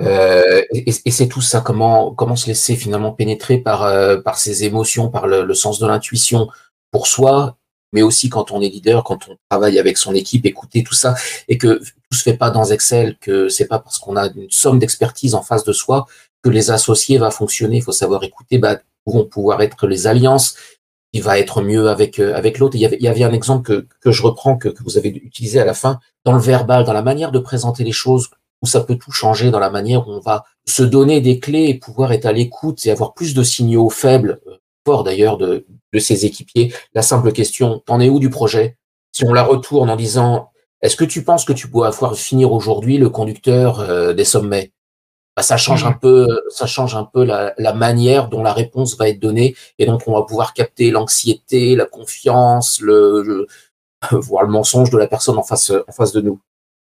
Euh, 0.00 0.62
et 0.70 0.84
et 1.06 1.10
c'est 1.10 1.28
tout 1.28 1.40
ça 1.40 1.62
comment 1.62 2.12
comment 2.14 2.36
se 2.36 2.46
laisser 2.46 2.76
finalement 2.76 3.12
pénétrer 3.12 3.56
par 3.56 3.84
euh, 3.84 4.20
par 4.20 4.36
ses 4.38 4.64
émotions, 4.64 5.08
par 5.08 5.26
le, 5.26 5.44
le 5.44 5.54
sens 5.54 5.78
de 5.78 5.86
l'intuition 5.86 6.48
pour 6.90 7.06
soi, 7.06 7.56
mais 7.94 8.02
aussi 8.02 8.28
quand 8.28 8.50
on 8.52 8.60
est 8.60 8.68
leader, 8.68 9.02
quand 9.02 9.28
on 9.30 9.36
travaille 9.50 9.78
avec 9.78 9.96
son 9.96 10.14
équipe, 10.14 10.44
écouter 10.44 10.82
tout 10.84 10.94
ça 10.94 11.14
et 11.48 11.56
que 11.56 11.78
tout 11.78 12.18
se 12.18 12.22
fait 12.22 12.36
pas 12.36 12.50
dans 12.50 12.66
Excel, 12.66 13.16
que 13.22 13.48
c'est 13.48 13.66
pas 13.66 13.78
parce 13.78 13.98
qu'on 13.98 14.16
a 14.16 14.26
une 14.26 14.50
somme 14.50 14.78
d'expertise 14.78 15.34
en 15.34 15.42
face 15.42 15.64
de 15.64 15.72
soi 15.72 16.04
que 16.42 16.50
les 16.50 16.70
associés 16.70 17.16
va 17.16 17.30
fonctionner. 17.30 17.78
Il 17.78 17.82
faut 17.82 17.92
savoir 17.92 18.22
écouter, 18.24 18.58
bah, 18.58 18.76
où 19.06 19.12
vont 19.12 19.24
pouvoir 19.24 19.62
être 19.62 19.86
les 19.86 20.06
alliances, 20.06 20.54
qui 21.12 21.20
va 21.20 21.38
être 21.38 21.62
mieux 21.62 21.88
avec 21.88 22.18
euh, 22.18 22.34
avec 22.34 22.58
l'autre. 22.58 22.76
Il 22.76 22.80
y 22.80 22.86
avait 22.86 22.96
il 22.98 23.04
y 23.04 23.08
avait 23.08 23.24
un 23.24 23.32
exemple 23.32 23.66
que 23.66 23.86
que 24.00 24.10
je 24.10 24.22
reprends 24.22 24.56
que, 24.56 24.68
que 24.68 24.82
vous 24.82 24.98
avez 24.98 25.08
utilisé 25.08 25.60
à 25.60 25.64
la 25.64 25.74
fin 25.74 26.00
dans 26.24 26.32
le 26.32 26.40
verbal, 26.40 26.84
dans 26.84 26.92
la 26.92 27.02
manière 27.02 27.32
de 27.32 27.38
présenter 27.38 27.84
les 27.84 27.92
choses 27.92 28.28
où 28.62 28.66
ça 28.66 28.80
peut 28.80 28.96
tout 28.96 29.12
changer 29.12 29.50
dans 29.50 29.60
la 29.60 29.70
manière 29.70 30.06
où 30.08 30.12
on 30.12 30.20
va 30.20 30.44
se 30.66 30.82
donner 30.82 31.20
des 31.20 31.38
clés 31.38 31.68
et 31.68 31.74
pouvoir 31.74 32.12
être 32.12 32.26
à 32.26 32.32
l'écoute 32.32 32.84
et 32.86 32.90
avoir 32.90 33.14
plus 33.14 33.34
de 33.34 33.42
signaux 33.42 33.88
faibles, 33.88 34.40
euh, 34.46 34.56
forts 34.84 35.04
d'ailleurs 35.04 35.38
de, 35.38 35.64
de 35.92 35.98
ses 35.98 36.26
équipiers. 36.26 36.72
La 36.94 37.02
simple 37.02 37.32
question, 37.32 37.82
t'en 37.86 38.00
es 38.00 38.08
où 38.08 38.18
du 38.18 38.30
projet? 38.30 38.76
Si 39.12 39.24
on 39.24 39.32
la 39.32 39.44
retourne 39.44 39.90
en 39.90 39.96
disant, 39.96 40.50
est-ce 40.82 40.96
que 40.96 41.04
tu 41.04 41.24
penses 41.24 41.44
que 41.44 41.52
tu 41.52 41.68
pourras 41.68 41.92
pouvoir 41.92 42.16
finir 42.16 42.52
aujourd'hui 42.52 42.98
le 42.98 43.10
conducteur 43.10 43.80
euh, 43.80 44.12
des 44.12 44.24
sommets? 44.24 44.72
Bah, 45.38 45.42
ça 45.44 45.56
change 45.56 45.84
un 45.84 45.92
peu, 45.92 46.26
ça 46.48 46.66
change 46.66 46.96
un 46.96 47.04
peu 47.04 47.22
la, 47.24 47.54
la 47.58 47.72
manière 47.72 48.28
dont 48.28 48.42
la 48.42 48.52
réponse 48.52 48.96
va 48.98 49.08
être 49.08 49.20
donnée 49.20 49.54
et 49.78 49.86
donc 49.86 50.02
on 50.08 50.14
va 50.14 50.22
pouvoir 50.22 50.52
capter 50.52 50.90
l'anxiété, 50.90 51.76
la 51.76 51.84
confiance, 51.86 52.80
le, 52.80 53.22
le 53.22 53.46
voir 54.18 54.42
le 54.42 54.50
mensonge 54.50 54.90
de 54.90 54.98
la 54.98 55.06
personne 55.06 55.38
en 55.38 55.44
face 55.44 55.70
en 55.70 55.92
face 55.92 56.10
de 56.12 56.20
nous. 56.22 56.40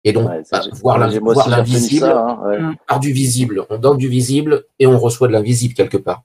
Et 0.04 0.12
donc 0.12 0.28
Ouais, 0.30 0.44
bah, 0.52 0.60
voir 0.74 0.98
l'invisible 0.98 2.06
hein, 2.06 2.38
ouais. 2.46 2.60
par 2.86 3.00
du 3.00 3.14
visible. 3.14 3.66
On 3.70 3.78
donne 3.78 3.96
du 3.98 4.10
visible 4.10 4.66
et 4.78 4.88
on 4.88 5.00
reçoit 5.00 5.30
de 5.30 5.34
l'invisible 5.34 5.74
quelque 5.74 5.96
part. 5.96 6.24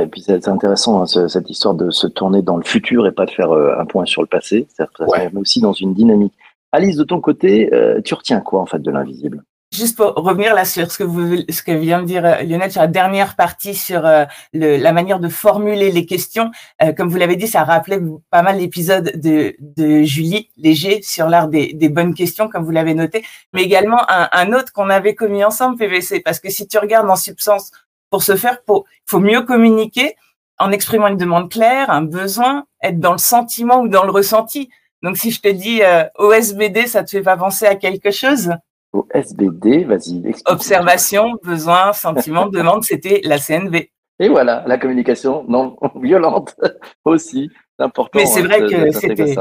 Et 0.00 0.06
puis 0.06 0.22
c'est 0.22 0.42
c'est 0.42 0.50
intéressant 0.50 1.02
hein, 1.02 1.06
ce- 1.06 1.28
cette 1.28 1.50
histoire 1.50 1.74
de 1.74 1.90
se 1.90 2.06
tourner 2.06 2.40
dans 2.40 2.56
le 2.56 2.64
futur 2.64 3.06
et 3.06 3.12
pas 3.12 3.26
de 3.26 3.30
faire 3.30 3.50
euh, 3.52 3.78
un 3.78 3.84
point 3.84 4.06
sur 4.06 4.22
le 4.22 4.28
passé. 4.28 4.66
Ça, 4.74 4.86
ça 4.96 5.04
Ouais. 5.06 5.28
se 5.28 5.34
met 5.34 5.40
aussi 5.40 5.60
dans 5.60 5.74
une 5.74 5.92
dynamique. 5.92 6.32
Alice, 6.72 6.96
de 6.96 7.04
ton 7.04 7.20
côté, 7.20 7.72
euh, 7.74 8.00
tu 8.02 8.14
retiens 8.14 8.40
quoi 8.40 8.60
en 8.62 8.66
fait 8.66 8.78
de 8.80 8.90
l'invisible? 8.90 9.44
Juste 9.72 9.96
pour 9.96 10.14
revenir 10.14 10.54
là 10.54 10.64
sur 10.64 10.90
ce 10.92 10.98
que 10.98 11.04
vous, 11.04 11.38
ce 11.48 11.62
que 11.62 11.72
vient 11.72 12.00
de 12.00 12.06
dire 12.06 12.24
euh, 12.24 12.42
Lionel 12.42 12.70
sur 12.70 12.80
la 12.80 12.86
dernière 12.86 13.34
partie 13.34 13.74
sur 13.74 14.06
euh, 14.06 14.24
le, 14.52 14.76
la 14.76 14.92
manière 14.92 15.18
de 15.18 15.28
formuler 15.28 15.90
les 15.90 16.06
questions. 16.06 16.52
Euh, 16.82 16.92
comme 16.92 17.08
vous 17.08 17.16
l'avez 17.16 17.34
dit, 17.34 17.48
ça 17.48 17.64
rappelait 17.64 18.00
pas 18.30 18.42
mal 18.42 18.58
l'épisode 18.58 19.12
de, 19.16 19.56
de 19.58 20.02
Julie 20.02 20.50
Léger 20.56 21.02
sur 21.02 21.28
l'art 21.28 21.48
des, 21.48 21.72
des 21.72 21.88
bonnes 21.88 22.14
questions, 22.14 22.48
comme 22.48 22.64
vous 22.64 22.70
l'avez 22.70 22.94
noté, 22.94 23.24
mais 23.52 23.62
également 23.62 24.08
un, 24.08 24.28
un 24.30 24.52
autre 24.52 24.72
qu'on 24.72 24.88
avait 24.88 25.16
commis 25.16 25.44
ensemble, 25.44 25.76
PVC, 25.78 26.20
parce 26.20 26.38
que 26.38 26.48
si 26.48 26.68
tu 26.68 26.78
regardes 26.78 27.10
en 27.10 27.16
substance, 27.16 27.72
pour 28.10 28.22
ce 28.22 28.36
faire, 28.36 28.58
il 28.68 28.82
faut 29.06 29.20
mieux 29.20 29.42
communiquer 29.42 30.14
en 30.58 30.70
exprimant 30.70 31.08
une 31.08 31.16
demande 31.16 31.50
claire, 31.50 31.90
un 31.90 32.02
besoin, 32.02 32.66
être 32.82 33.00
dans 33.00 33.12
le 33.12 33.18
sentiment 33.18 33.80
ou 33.80 33.88
dans 33.88 34.04
le 34.04 34.10
ressenti. 34.10 34.70
Donc 35.02 35.16
si 35.16 35.30
je 35.30 35.40
te 35.40 35.48
dis 35.48 35.82
euh, 35.82 36.04
OSBD, 36.16 36.86
ça 36.86 37.04
te 37.04 37.10
fait 37.10 37.22
pas 37.22 37.36
penser 37.36 37.66
à 37.66 37.74
quelque 37.74 38.10
chose 38.10 38.52
Au 38.96 39.06
SBD, 39.12 39.84
vas-y. 39.84 40.18
explique. 40.26 40.48
Observation, 40.50 41.34
besoin, 41.42 41.92
sentiment, 41.92 42.46
demande, 42.58 42.84
c'était 42.84 43.20
la 43.24 43.38
CNV. 43.38 43.90
Et 44.18 44.28
voilà, 44.28 44.64
la 44.66 44.78
communication 44.78 45.44
non 45.48 45.76
violente 46.00 46.54
aussi. 47.04 47.50
C'est 47.78 47.84
important. 47.84 48.18
Mais 48.18 48.26
c'est 48.26 48.40
hein, 48.40 48.44
vrai 48.44 48.60
de- 48.62 48.68
que 48.68 48.90
c'était-. 48.92 49.34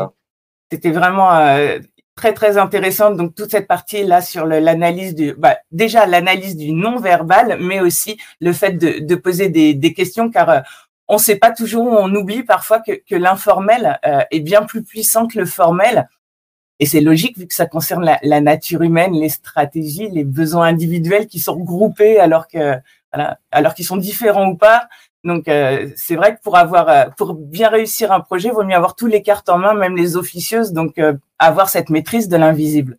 C'était 0.72 0.92
vraiment 0.92 1.32
euh, 1.34 1.80
très 2.16 2.34
très 2.34 2.58
intéressant. 2.58 3.12
Donc 3.12 3.36
toute 3.36 3.52
cette 3.52 3.68
partie 3.68 4.04
là 4.04 4.20
sur 4.22 4.46
l'analyse 4.46 5.16
du, 5.16 5.34
bah, 5.36 5.58
déjà 5.72 6.06
l'analyse 6.06 6.58
du 6.58 6.72
non 6.74 6.98
verbal, 6.98 7.58
mais 7.62 7.80
aussi 7.82 8.18
le 8.42 8.52
fait 8.52 8.74
de, 8.74 9.06
de 9.06 9.16
poser 9.16 9.50
des, 9.50 9.74
des 9.74 9.94
questions, 9.94 10.30
car 10.30 10.50
euh, 10.50 10.60
on 11.08 11.14
ne 11.16 11.20
sait 11.20 11.38
pas 11.38 11.52
toujours, 11.52 11.86
on 11.86 12.14
oublie 12.16 12.44
parfois 12.44 12.80
que, 12.80 12.94
que 13.08 13.16
l'informel 13.16 14.00
euh, 14.06 14.22
est 14.32 14.40
bien 14.40 14.64
plus 14.64 14.84
puissant 14.84 15.28
que 15.28 15.38
le 15.40 15.46
formel. 15.46 16.10
Et 16.80 16.86
c'est 16.86 17.02
logique 17.02 17.38
vu 17.38 17.48
que 17.48 17.54
ça 17.54 17.68
concerne 17.68 18.04
la, 18.04 18.20
la 18.22 18.42
nature 18.42 18.82
humaine, 18.82 19.14
les 19.14 19.30
stratégies, 19.30 20.10
les 20.10 20.26
besoins 20.26 20.68
individuels 20.68 21.28
qui 21.28 21.40
sont 21.40 21.54
regroupés 21.54 22.20
alors 22.20 22.48
que 22.48 22.76
voilà, 23.14 23.40
alors 23.52 23.74
qu'ils 23.74 23.86
sont 23.86 23.98
différents 23.98 24.50
ou 24.50 24.58
pas. 24.58 24.90
Donc 25.24 25.48
euh, 25.48 25.90
c'est 25.96 26.16
vrai 26.16 26.36
que 26.36 26.42
pour 26.42 26.56
avoir 26.56 26.88
euh, 26.88 27.06
pour 27.18 27.34
bien 27.34 27.70
réussir 27.70 28.12
un 28.12 28.20
projet, 28.20 28.50
il 28.50 28.54
vaut 28.54 28.64
mieux 28.64 28.76
avoir 28.76 28.96
tous 28.96 29.08
les 29.08 29.22
cartes 29.22 29.50
en 29.50 29.58
main, 29.58 29.74
même 29.74 29.96
les 29.96 30.18
officieuses. 30.18 30.72
Donc 30.72 30.98
euh, 31.00 31.14
avoir 31.40 31.70
cette 31.70 31.90
maîtrise 31.90 32.30
de 32.30 32.38
l'invisible. 32.38 32.98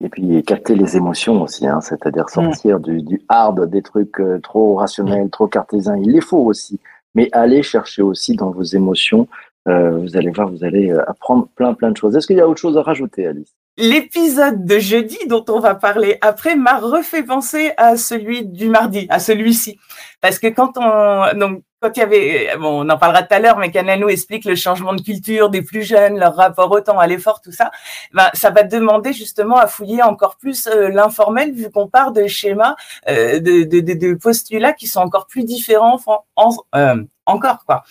Et 0.00 0.08
puis 0.08 0.44
capter 0.44 0.76
les 0.76 0.96
émotions 0.96 1.42
aussi, 1.42 1.66
hein, 1.66 1.80
c'est-à-dire 1.80 2.28
sortir 2.28 2.78
du, 2.78 3.02
du 3.02 3.20
hard, 3.28 3.68
des 3.68 3.82
trucs 3.82 4.22
trop 4.44 4.76
rationnels, 4.76 5.28
trop 5.28 5.48
cartésiens. 5.48 5.96
Il 5.96 6.12
les 6.12 6.20
faut 6.20 6.38
aussi, 6.38 6.78
mais 7.16 7.28
allez 7.32 7.64
chercher 7.64 8.02
aussi 8.02 8.36
dans 8.36 8.52
vos 8.52 8.62
émotions. 8.62 9.26
Euh, 9.68 9.90
vous 9.98 10.16
allez 10.16 10.30
voir, 10.30 10.48
vous 10.48 10.64
allez 10.64 10.90
euh, 10.90 11.02
apprendre 11.10 11.48
plein 11.54 11.74
plein 11.74 11.90
de 11.90 11.96
choses. 11.96 12.16
Est-ce 12.16 12.26
qu'il 12.26 12.36
y 12.36 12.40
a 12.40 12.48
autre 12.48 12.60
chose 12.60 12.76
à 12.78 12.82
rajouter, 12.82 13.26
Alice? 13.26 13.54
L'épisode 13.76 14.64
de 14.64 14.78
jeudi 14.80 15.18
dont 15.28 15.44
on 15.48 15.60
va 15.60 15.76
parler 15.76 16.18
après 16.20 16.56
m'a 16.56 16.78
refait 16.78 17.22
penser 17.22 17.72
à 17.76 17.96
celui 17.96 18.44
du 18.44 18.68
mardi, 18.68 19.06
à 19.08 19.20
celui-ci, 19.20 19.78
parce 20.20 20.40
que 20.40 20.48
quand 20.48 20.72
on 20.78 21.38
donc 21.38 21.62
quand 21.80 21.96
il 21.96 22.00
y 22.00 22.02
avait 22.02 22.56
bon 22.58 22.84
on 22.84 22.90
en 22.90 22.98
parlera 22.98 23.22
tout 23.22 23.32
à 23.34 23.38
l'heure, 23.38 23.56
mais 23.58 23.70
Canano 23.70 24.08
explique 24.08 24.44
le 24.46 24.56
changement 24.56 24.94
de 24.94 25.00
culture 25.02 25.48
des 25.48 25.62
plus 25.62 25.84
jeunes, 25.84 26.18
leur 26.18 26.34
rapport 26.34 26.72
au 26.72 26.80
temps, 26.80 26.98
à 26.98 27.06
l'effort, 27.06 27.40
tout 27.40 27.52
ça, 27.52 27.70
ben 28.12 28.28
ça 28.34 28.50
va 28.50 28.64
demander 28.64 29.12
justement 29.12 29.58
à 29.58 29.68
fouiller 29.68 30.02
encore 30.02 30.38
plus 30.38 30.66
euh, 30.66 30.88
l'informel 30.88 31.52
vu 31.52 31.70
qu'on 31.70 31.86
part 31.86 32.10
de 32.10 32.26
schémas, 32.26 32.74
euh, 33.08 33.38
de, 33.38 34.14
postulats 34.14 34.72
qui 34.72 34.88
sont 34.88 35.00
encore 35.00 35.26
plus 35.28 35.44
différents 35.44 36.00
en, 36.06 36.24
en- 36.34 36.56
euh, 36.74 37.04
encore 37.26 37.64
quoi. 37.64 37.84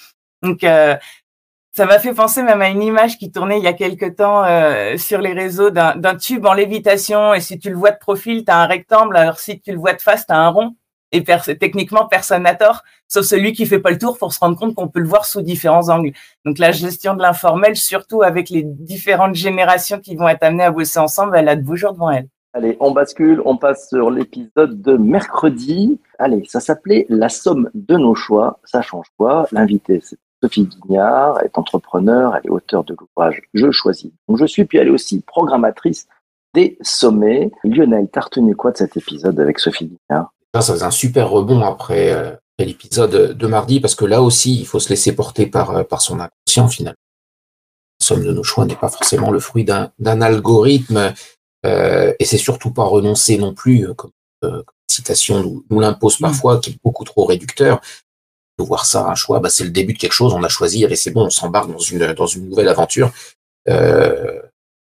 Donc 0.43 0.65
euh, 0.65 0.97
ça 1.77 1.85
m'a 1.85 1.99
fait 1.99 2.15
penser 2.15 2.41
même 2.41 2.63
à 2.63 2.69
une 2.69 2.81
image 2.81 3.19
qui 3.19 3.31
tournait 3.31 3.59
il 3.59 3.63
y 3.63 3.67
a 3.67 3.73
quelque 3.73 4.09
temps 4.09 4.43
euh, 4.43 4.97
sur 4.97 5.21
les 5.21 5.33
réseaux 5.33 5.69
d'un 5.69 6.15
tube 6.15 6.43
en 6.47 6.53
lévitation. 6.53 7.35
Et 7.35 7.39
si 7.39 7.59
tu 7.59 7.69
le 7.69 7.75
vois 7.75 7.91
de 7.91 7.99
profil, 7.99 8.43
tu 8.43 8.51
as 8.51 8.57
un 8.57 8.65
rectangle. 8.65 9.15
Alors 9.15 9.37
si 9.37 9.59
tu 9.61 9.73
le 9.73 9.77
vois 9.77 9.93
de 9.93 10.01
face, 10.01 10.25
tu 10.25 10.33
as 10.33 10.39
un 10.39 10.47
rond. 10.47 10.75
Et 11.11 11.23
techniquement, 11.23 12.07
personne 12.07 12.43
n'a 12.43 12.55
tort, 12.55 12.81
sauf 13.07 13.25
celui 13.25 13.53
qui 13.53 13.67
fait 13.67 13.77
pas 13.77 13.91
le 13.91 13.99
tour 13.99 14.17
pour 14.17 14.33
se 14.33 14.39
rendre 14.39 14.57
compte 14.57 14.73
qu'on 14.73 14.87
peut 14.87 14.99
le 14.99 15.07
voir 15.07 15.25
sous 15.25 15.43
différents 15.43 15.87
angles. 15.89 16.13
Donc 16.45 16.57
la 16.57 16.71
gestion 16.71 17.13
de 17.13 17.21
l'informel, 17.21 17.75
surtout 17.75 18.23
avec 18.23 18.49
les 18.49 18.63
différentes 18.63 19.35
générations 19.35 19.99
qui 19.99 20.15
vont 20.15 20.27
être 20.27 20.41
amenées 20.41 20.63
à 20.63 20.71
bosser 20.71 20.97
ensemble, 20.97 21.37
elle 21.37 21.47
a 21.47 21.55
de 21.55 21.61
beaux 21.61 21.75
jours 21.75 21.93
devant 21.93 22.09
elle. 22.09 22.27
Allez, 22.53 22.75
on 22.79 22.89
bascule, 22.89 23.39
on 23.45 23.55
passe 23.55 23.87
sur 23.89 24.09
l'épisode 24.09 24.81
de 24.81 24.97
mercredi. 24.97 26.01
Allez, 26.17 26.43
ça 26.47 26.59
s'appelait 26.59 27.05
La 27.07 27.29
somme 27.29 27.69
de 27.75 27.97
nos 27.97 28.15
choix. 28.15 28.59
Ça 28.63 28.81
change 28.81 29.05
quoi? 29.15 29.47
L'invité, 29.51 30.01
c'est 30.03 30.17
Sophie 30.41 30.65
Guignard, 30.65 31.41
est 31.41 31.57
entrepreneur, 31.57 32.35
elle 32.35 32.45
est 32.45 32.49
auteure 32.49 32.83
de 32.83 32.95
l'ouvrage 32.99 33.41
Je 33.53 33.71
choisis. 33.71 34.11
Donc 34.27 34.37
je 34.37 34.45
suis, 34.45 34.65
puis 34.65 34.77
elle 34.77 34.87
est 34.87 34.91
aussi 34.91 35.21
programmatrice 35.21 36.07
des 36.53 36.77
sommets. 36.81 37.51
Lionel, 37.63 38.07
t'as 38.11 38.21
retenu 38.21 38.55
quoi 38.55 38.71
de 38.71 38.77
cet 38.77 38.97
épisode 38.97 39.39
avec 39.39 39.59
Sophie 39.59 39.85
Guignard 39.85 40.33
Ça, 40.53 40.61
ça 40.61 40.73
faisait 40.73 40.85
un 40.85 40.91
super 40.91 41.29
rebond 41.29 41.61
après, 41.61 42.11
euh, 42.11 42.31
l'épisode 42.59 43.37
de 43.37 43.47
mardi, 43.47 43.79
parce 43.79 43.95
que 43.95 44.05
là 44.05 44.21
aussi, 44.21 44.59
il 44.59 44.65
faut 44.65 44.79
se 44.79 44.89
laisser 44.89 45.15
porter 45.15 45.47
par, 45.47 45.85
par 45.87 46.01
son 46.01 46.19
inconscient 46.19 46.67
finalement. 46.67 46.97
La 47.99 48.05
somme 48.05 48.23
de 48.23 48.31
nos 48.31 48.43
choix 48.43 48.65
n'est 48.65 48.75
pas 48.75 48.89
forcément 48.89 49.31
le 49.31 49.39
fruit 49.39 49.65
d'un 49.65 49.91
algorithme, 50.21 51.13
euh, 51.65 52.13
et 52.19 52.25
c'est 52.25 52.37
surtout 52.37 52.71
pas 52.71 52.83
renoncer 52.83 53.37
non 53.37 53.53
plus, 53.53 53.93
comme, 53.95 54.11
euh, 54.43 54.63
citation 54.87 55.41
nous, 55.41 55.65
nous 55.69 55.79
l'impose 55.79 56.17
parfois, 56.17 56.59
qui 56.59 56.71
est 56.71 56.77
beaucoup 56.83 57.03
trop 57.03 57.25
réducteur. 57.25 57.81
De 58.59 58.63
voir 58.63 58.85
ça, 58.85 59.05
un 59.05 59.15
choix, 59.15 59.39
bah, 59.39 59.49
c'est 59.49 59.63
le 59.63 59.69
début 59.69 59.93
de 59.93 59.99
quelque 59.99 60.13
chose, 60.13 60.33
on 60.33 60.43
a 60.43 60.49
choisi, 60.49 60.83
et 60.83 60.95
c'est 60.95 61.11
bon, 61.11 61.25
on 61.25 61.29
s'embarque 61.29 61.71
dans 61.71 61.77
une, 61.77 62.13
dans 62.13 62.25
une 62.25 62.49
nouvelle 62.49 62.69
aventure. 62.69 63.11
Euh, 63.69 64.41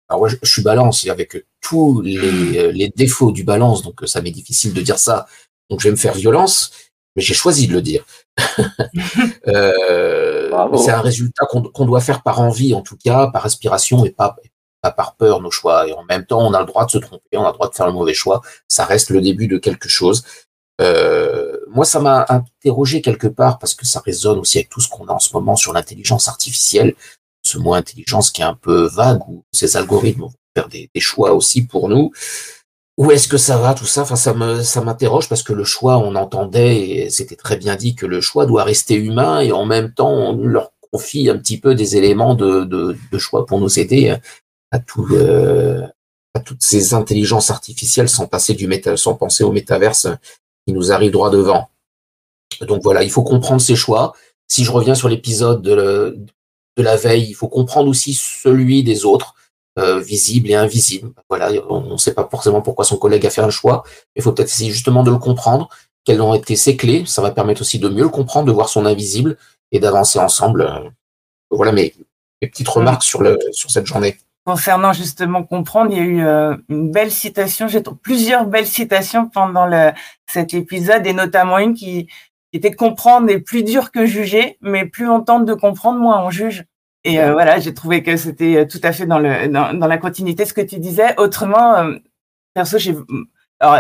alors 0.10 0.28
je, 0.28 0.36
je, 0.42 0.52
suis 0.52 0.64
balance, 0.64 1.06
et 1.06 1.10
avec 1.10 1.46
tous 1.62 2.02
les, 2.02 2.72
les 2.72 2.90
défauts 2.90 3.32
du 3.32 3.44
balance, 3.44 3.84
donc 3.84 4.02
ça 4.06 4.22
m'est 4.22 4.32
difficile 4.32 4.74
de 4.74 4.82
dire 4.82 4.98
ça, 4.98 5.28
donc 5.70 5.80
je 5.80 5.88
vais 5.88 5.92
me 5.92 5.98
faire 5.98 6.16
violence, 6.16 6.72
mais 7.16 7.22
j'ai 7.22 7.34
choisi 7.34 7.68
de 7.68 7.74
le 7.74 7.82
dire. 7.82 8.06
euh, 9.48 10.78
c'est 10.78 10.92
un 10.92 11.02
résultat 11.02 11.46
qu'on 11.46 11.62
qu 11.64 11.86
doit 11.86 12.02
faire 12.02 12.24
par 12.24 12.40
envie, 12.40 12.74
en 12.74 12.82
tout 12.82 12.98
cas, 12.98 13.28
par 13.28 13.46
aspiration 13.46 14.06
et 14.06 14.12
pas, 14.12 14.36
pas 14.82 14.92
par 14.92 15.16
peur, 15.16 15.42
nos 15.42 15.52
choix. 15.52 15.88
Et 15.88 15.94
en 15.94 16.04
même 16.04 16.26
temps, 16.26 16.46
on 16.46 16.54
a 16.54 16.60
le 16.60 16.66
droit 16.66 16.86
de 16.86 16.92
se 16.92 16.98
tromper, 16.98 17.38
on 17.38 17.44
a 17.44 17.48
le 17.48 17.54
droit 17.54 17.70
de 17.70 17.76
faire 17.76 17.88
le 17.88 17.94
mauvais 17.94 18.14
choix. 18.14 18.42
Ça 18.68 18.86
reste 18.86 19.10
le 19.10 19.22
début 19.22 19.48
de 19.48 19.58
quelque 19.58 19.90
chose. 19.90 20.24
Euh, 20.82 21.58
moi, 21.70 21.86
ça 21.86 22.00
m'a 22.00 22.26
interrogé 22.30 23.02
quelque 23.02 23.28
part 23.28 23.60
parce 23.60 23.76
que 23.76 23.86
ça 23.86 24.02
résonne 24.06 24.40
aussi 24.40 24.58
avec 24.58 24.70
tout 24.70 24.82
ce 24.82 24.90
qu'on 24.90 25.08
a 25.08 25.14
en 25.14 25.20
ce 25.20 25.34
moment 25.34 25.56
sur 25.56 25.74
l'intelligence 25.74 26.28
artificielle, 26.28 26.96
ce 27.44 27.58
mot 27.58 27.74
intelligence 27.74 28.32
qui 28.32 28.42
est 28.42 28.46
un 28.46 28.56
peu 28.56 28.88
vague, 28.88 29.22
où 29.28 29.44
ces 29.52 29.78
algorithmes 29.78 30.22
vont 30.22 30.34
faire 30.56 30.68
des, 30.68 30.90
choix 30.98 31.34
aussi 31.34 31.66
pour 31.66 31.88
nous. 31.88 32.12
Où 32.98 33.12
est-ce 33.12 33.28
que 33.28 33.38
ça 33.38 33.58
va 33.58 33.74
tout 33.74 33.86
ça? 33.86 34.02
Enfin, 34.02 34.16
ça 34.16 34.34
me 34.34 34.62
ça 34.64 34.82
m'interroge 34.82 35.30
parce 35.30 35.44
que 35.44 35.54
le 35.54 35.64
choix, 35.64 35.98
on 35.98 36.16
entendait 36.16 36.78
et 36.80 37.10
c'était 37.10 37.36
très 37.36 37.58
bien 37.58 37.76
dit 37.76 37.96
que 37.96 38.06
le 38.06 38.22
choix 38.22 38.46
doit 38.46 38.64
rester 38.64 38.96
humain 38.96 39.40
et 39.40 39.52
en 39.52 39.66
même 39.66 39.94
temps 39.94 40.12
on 40.12 40.36
leur 40.36 40.74
confie 40.92 41.30
un 41.30 41.38
petit 41.38 41.58
peu 41.58 41.74
des 41.74 41.96
éléments 41.96 42.36
de, 42.36 42.66
de, 42.66 43.18
choix 43.18 43.46
pour 43.46 43.60
nous 43.60 43.80
aider 43.80 44.10
euh, 44.74 45.88
à 46.34 46.40
toutes 46.40 46.62
ces 46.62 46.94
intelligences 46.94 47.50
artificielles 47.50 48.10
sans 48.10 48.28
passer 48.28 48.54
du 48.54 48.68
méta, 48.68 48.98
sans 48.98 49.16
penser 49.16 49.44
au 49.44 49.54
métaverse 49.54 50.08
nous 50.74 50.92
arrive 50.92 51.12
droit 51.12 51.30
devant. 51.30 51.70
Donc 52.62 52.82
voilà, 52.84 53.04
il 53.04 53.12
faut 53.12 53.24
comprendre 53.24 53.62
ces 53.62 53.76
choix. 53.76 54.14
Si 54.48 54.64
je 54.64 54.72
reviens 54.72 54.96
sur 54.96 55.10
l'épisode 55.10 55.62
de, 55.62 56.18
la 56.78 56.96
veille, 56.96 57.30
il 57.30 57.34
faut 57.34 57.48
comprendre 57.48 57.90
aussi 57.90 58.14
celui 58.14 58.84
des 58.84 59.06
autres 59.06 59.36
euh, 59.80 60.00
visible 60.00 60.50
et 60.50 60.56
invisible. 60.56 61.12
Voilà, 61.30 61.52
on 61.70 61.94
ne 61.94 61.98
sait 61.98 62.14
pas 62.14 62.28
forcément 62.30 62.62
pourquoi 62.62 62.86
son 62.86 62.98
collègue 62.98 63.26
a 63.26 63.30
fait 63.30 63.42
un 63.42 63.50
choix. 63.50 63.84
Il 64.16 64.22
faut 64.22 64.32
peut-être 64.32 64.50
essayer 64.50 64.72
justement 64.72 65.04
de 65.04 65.12
le 65.12 65.18
comprendre, 65.18 65.70
quelles 66.04 66.22
ont 66.22 66.34
été 66.34 66.56
ses 66.56 66.76
clés. 66.76 67.06
Ça 67.06 67.22
va 67.22 67.32
permettre 67.32 67.62
aussi 67.62 67.80
de 67.80 67.88
mieux 67.88 68.04
le 68.04 68.10
comprendre, 68.10 68.48
de 68.48 68.52
voir 68.52 68.70
son 68.70 68.86
invisible 68.86 69.38
et 69.72 69.80
d'avancer 69.80 70.20
ensemble. 70.20 70.92
Voilà 71.50 71.72
mes, 71.72 71.94
petites 72.42 72.68
remarques 72.68 73.04
sur 73.04 73.22
cette 73.70 73.86
journée. 73.86 74.18
Concernant 74.44 74.92
justement 74.92 75.44
comprendre, 75.44 75.92
il 75.92 75.98
y 75.98 76.00
a 76.00 76.04
eu 76.04 76.26
euh, 76.26 76.58
une 76.68 76.92
belle 76.92 77.12
citation, 77.12 77.68
j'ai 77.68 77.84
plusieurs 78.02 78.48
belles 78.48 78.66
citations 78.66 79.30
pendant 79.30 79.68
le, 79.68 79.92
cet 80.28 80.54
épisode 80.56 81.06
et 81.06 81.14
notamment 81.14 81.60
une 81.60 81.76
qui, 81.76 82.08
qui 82.08 82.58
était 82.58 82.74
comprendre 82.74 83.30
est 83.30 83.40
plus 83.40 83.64
dur 83.64 83.92
que 83.92 84.06
juger, 84.06 84.58
mais 84.62 84.86
plus 84.86 85.08
on 85.08 85.22
tente 85.22 85.46
de 85.46 85.54
comprendre, 85.54 86.00
moins 86.00 86.26
on 86.26 86.32
juge. 86.32 86.66
Et 87.04 87.20
euh, 87.20 87.34
voilà, 87.34 87.60
j'ai 87.60 87.74
trouvé 87.74 88.02
que 88.02 88.18
c'était 88.18 88.58
euh, 88.58 88.66
tout 88.66 88.82
à 88.84 88.92
fait 88.92 89.06
dans, 89.06 89.20
le, 89.20 89.48
dans, 89.48 89.88
la 89.88 89.98
continuité 89.98 90.44
de 90.44 90.48
ce 90.50 90.54
que 90.54 90.62
tu 90.62 90.80
disais. 90.80 91.16
Autrement, 91.18 91.76
euh, 91.76 91.98
perso, 92.54 92.78
j'ai 92.78 92.96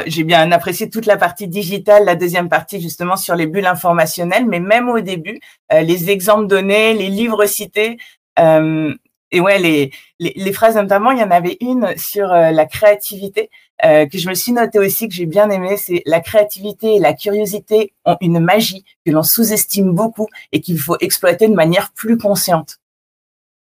j'ai 0.05 0.23
bien 0.23 0.51
apprécié 0.51 0.89
toute 0.89 1.05
la 1.05 1.17
partie 1.17 1.47
digitale, 1.47 2.05
la 2.05 2.15
deuxième 2.15 2.49
partie 2.49 2.81
justement 2.81 3.15
sur 3.15 3.35
les 3.35 3.47
bulles 3.47 3.65
informationnelles, 3.65 4.45
mais 4.45 4.59
même 4.59 4.89
au 4.89 4.99
début, 4.99 5.39
euh, 5.73 5.81
les 5.81 6.09
exemples 6.09 6.47
donnés, 6.47 6.93
les 6.93 7.09
livres 7.09 7.45
cités, 7.45 7.97
euh, 8.39 8.93
et 9.31 9.39
ouais, 9.39 9.59
les, 9.59 9.91
les, 10.19 10.33
les, 10.35 10.53
phrases 10.53 10.75
notamment, 10.75 11.11
il 11.11 11.19
y 11.19 11.23
en 11.23 11.31
avait 11.31 11.57
une 11.61 11.95
sur 11.97 12.27
la 12.27 12.65
créativité 12.65 13.49
que 13.81 14.17
je 14.17 14.29
me 14.29 14.35
suis 14.35 14.51
notée 14.51 14.79
aussi 14.79 15.07
que 15.07 15.13
j'ai 15.13 15.25
bien 15.25 15.49
aimé. 15.49 15.77
C'est 15.77 16.03
la 16.05 16.19
créativité 16.19 16.95
et 16.95 16.99
la 16.99 17.13
curiosité 17.13 17.93
ont 18.05 18.17
une 18.21 18.39
magie 18.39 18.83
que 19.05 19.11
l'on 19.11 19.23
sous-estime 19.23 19.91
beaucoup 19.93 20.27
et 20.51 20.61
qu'il 20.61 20.79
faut 20.79 20.97
exploiter 20.99 21.47
de 21.47 21.55
manière 21.55 21.91
plus 21.93 22.17
consciente. 22.17 22.81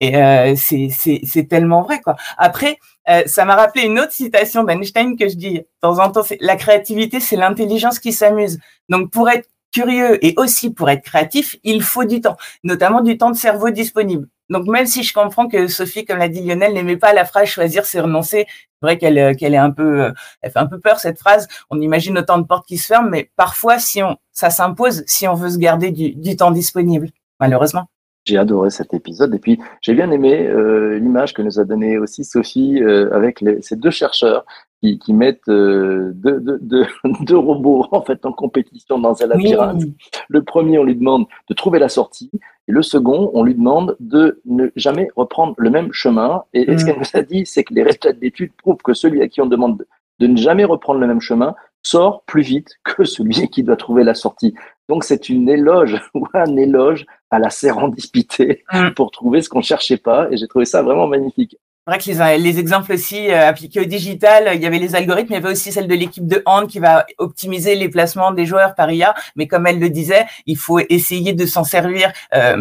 Et 0.01 0.17
euh, 0.17 0.55
c'est 0.57 1.49
tellement 1.49 1.83
vrai, 1.83 2.01
quoi. 2.01 2.17
Après, 2.39 2.79
euh, 3.09 3.23
ça 3.27 3.45
m'a 3.45 3.55
rappelé 3.55 3.85
une 3.85 3.99
autre 4.01 4.13
citation 4.13 4.65
d'Einstein 4.65 5.17
que 5.17 5.29
je 5.29 5.37
dis 5.37 5.55
de 5.59 5.67
temps 5.81 5.99
en 5.99 6.11
temps, 6.11 6.23
c'est 6.23 6.39
la 6.41 6.57
créativité, 6.57 7.21
c'est 7.21 7.37
l'intelligence 7.37 7.99
qui 7.99 8.13
s'amuse. 8.13 8.59
Donc, 8.89 9.11
pour 9.11 9.29
être 9.29 9.49
curieux 9.73 10.25
et 10.25 10.35
aussi 10.39 10.71
pour 10.71 10.89
être 10.91 11.03
créatif, 11.03 11.57
il 11.65 11.83
faut 11.83 12.05
du 12.05 12.21
temps, 12.21 12.37
notamment 12.65 13.03
du 13.03 13.19
temps 13.19 13.31
de 13.31 13.37
cerveau 13.37 13.71
disponible. 13.71 14.27
Donc, 14.51 14.67
même 14.67 14.87
si 14.87 15.03
je 15.03 15.15
comprends 15.15 15.49
que 15.49 15.69
Sophie, 15.69 16.05
comme 16.05 16.19
l'a 16.19 16.29
dit 16.29 16.43
Lionel, 16.43 16.75
n'aimait 16.75 16.97
pas 16.97 17.13
la 17.13 17.25
phrase 17.25 17.49
choisir, 17.49 17.87
c'est 17.87 18.01
renoncer, 18.01 18.47
c'est 18.49 18.87
vrai 18.87 18.99
qu'elle 18.99 19.19
euh, 19.19 19.35
qu'elle 19.35 19.55
est 19.55 19.59
un 19.59 19.71
peu, 19.71 20.03
euh, 20.03 20.13
elle 20.43 20.51
fait 20.51 20.59
un 20.59 20.67
peu 20.67 20.81
peur 20.81 20.99
cette 20.99 21.19
phrase. 21.19 21.49
On 21.71 21.81
imagine 21.81 22.19
autant 22.19 22.39
de 22.39 22.45
portes 22.45 22.67
qui 22.67 22.77
se 22.77 22.87
ferment, 22.87 23.09
mais 23.09 23.31
parfois, 23.37 23.79
si 23.79 24.03
on, 24.03 24.17
ça 24.33 24.51
s'impose, 24.51 25.05
si 25.07 25.29
on 25.29 25.35
veut 25.35 25.51
se 25.51 25.59
garder 25.59 25.93
du, 25.93 26.15
du 26.15 26.37
temps 26.37 26.51
disponible, 26.51 27.09
malheureusement. 27.39 27.87
J'ai 28.27 28.37
adoré 28.37 28.69
cet 28.69 28.93
épisode 28.93 29.35
et 29.35 29.39
puis 29.39 29.59
j'ai 29.81 29.95
bien 29.95 30.11
aimé 30.11 30.47
euh, 30.47 30.99
l'image 30.99 31.33
que 31.33 31.41
nous 31.41 31.59
a 31.59 31.65
donnée 31.65 31.97
aussi 31.97 32.23
Sophie 32.23 32.83
euh, 32.83 33.09
avec 33.15 33.41
les, 33.41 33.63
ces 33.63 33.77
deux 33.77 33.91
chercheurs 33.91 34.45
qui, 34.83 34.99
qui 34.99 35.15
mettent 35.15 35.49
euh, 35.49 36.13
deux, 36.15 36.39
deux, 36.39 36.59
deux, 36.61 36.87
deux, 37.23 37.39
robots 37.39 37.87
en 37.93 38.03
fait 38.03 38.27
en 38.27 38.33
compétition 38.33 38.99
dans 38.99 39.23
un 39.23 39.27
labyrinthe. 39.27 39.83
Oui. 39.83 39.95
Le 40.29 40.43
premier, 40.43 40.79
on 40.79 40.85
lui 40.85 40.97
demande 40.97 41.27
de 41.49 41.55
trouver 41.55 41.79
la 41.79 41.89
sortie 41.89 42.31
et 42.71 42.73
le 42.73 42.83
second, 42.83 43.33
on 43.35 43.43
lui 43.43 43.57
demande 43.57 43.97
de 43.99 44.41
ne 44.45 44.69
jamais 44.77 45.09
reprendre 45.17 45.55
le 45.59 45.71
même 45.71 45.93
chemin. 45.93 46.45
Et, 46.55 46.79
ce 46.79 46.85
qu'elle 46.85 46.99
nous 46.99 47.19
a 47.19 47.23
dit, 47.23 47.45
c'est 47.45 47.65
que 47.65 47.75
les 47.75 47.83
résultats 47.83 48.13
de 48.13 48.21
l'étude 48.21 48.53
prouvent 48.57 48.77
que 48.77 48.95
celui 48.95 49.21
à 49.23 49.27
qui 49.27 49.41
on 49.41 49.47
demande 49.47 49.79
de, 49.79 49.89
de 50.21 50.29
ne 50.29 50.37
jamais 50.37 50.65
reprendre 50.65 51.01
le 51.01 51.09
même 51.09 51.21
chemin 51.21 51.57
sort 51.83 52.23
plus 52.27 52.43
vite 52.43 52.79
que 52.85 53.03
celui 53.17 53.49
qui 53.49 53.65
doit 53.65 53.75
trouver 53.75 54.05
la 54.05 54.15
sortie. 54.15 54.55
Donc 54.89 55.03
c'est 55.03 55.29
une 55.29 55.49
éloge 55.49 56.01
ou 56.15 56.29
un 56.33 56.57
éloge 56.57 57.07
à 57.33 57.41
la 57.41 57.51
sérendipité 57.51 58.63
mmh. 58.73 58.91
pour 58.91 59.11
trouver 59.11 59.43
ce 59.43 59.49
qu'on 59.49 59.63
cherchait 59.63 59.97
pas 59.97 60.29
et 60.31 60.37
j'ai 60.37 60.47
trouvé 60.47 60.65
ça 60.65 60.85
vraiment 60.85 61.09
magnifique. 61.09 61.57
C'est 61.91 62.15
vrai 62.15 62.37
que 62.39 62.39
les, 62.39 62.39
les 62.39 62.59
exemples 62.61 62.93
aussi 62.93 63.31
euh, 63.31 63.49
appliqués 63.49 63.81
au 63.81 63.85
digital, 63.85 64.53
il 64.55 64.63
y 64.63 64.67
avait 64.67 64.79
les 64.79 64.95
algorithmes, 64.95 65.33
il 65.33 65.35
y 65.35 65.39
avait 65.39 65.51
aussi 65.51 65.73
celle 65.73 65.89
de 65.89 65.95
l'équipe 65.95 66.25
de 66.27 66.41
hand 66.47 66.69
qui 66.69 66.79
va 66.79 67.05
optimiser 67.19 67.75
les 67.75 67.89
placements 67.89 68.31
des 68.31 68.47
joueurs 68.47 68.77
par 68.77 68.93
IA. 68.93 69.13
Mais 69.35 69.49
comme 69.49 69.67
elle 69.67 69.81
le 69.81 69.91
disait, 69.91 70.25
il 70.47 70.57
faut 70.57 70.79
essayer 70.79 71.33
de 71.33 71.47
s'en 71.47 71.65
servir, 71.65 72.13
euh, 72.33 72.57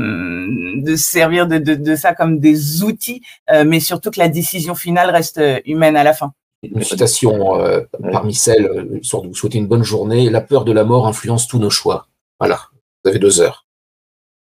de 0.78 0.96
servir 0.96 1.48
de, 1.48 1.60
de, 1.60 1.76
de, 1.76 1.96
ça 1.96 2.16
comme 2.16 2.40
des 2.40 2.82
outils, 2.84 3.22
euh, 3.52 3.66
mais 3.68 3.80
surtout 3.80 4.10
que 4.10 4.20
la 4.20 4.30
décision 4.30 4.74
finale 4.74 5.12
reste 5.12 5.40
humaine 5.66 5.96
à 5.96 6.04
la 6.04 6.14
fin. 6.14 6.34
Une 6.62 6.82
citation 6.82 7.62
euh, 7.62 7.82
parmi 8.12 8.34
celles, 8.34 8.66
euh, 8.66 9.00
sur 9.02 9.24
vous 9.24 9.34
souhaiter 9.34 9.60
une 9.60 9.68
bonne 9.68 9.84
journée. 9.84 10.30
La 10.30 10.42
peur 10.42 10.66
de 10.66 10.72
la 10.72 10.84
mort 10.84 11.08
influence 11.08 11.48
tous 11.48 11.60
nos 11.60 11.70
choix. 11.70 12.08
Voilà, 12.40 12.62
vous 13.04 13.12
avez 13.12 13.20
deux 13.20 13.40
heures. 13.40 13.66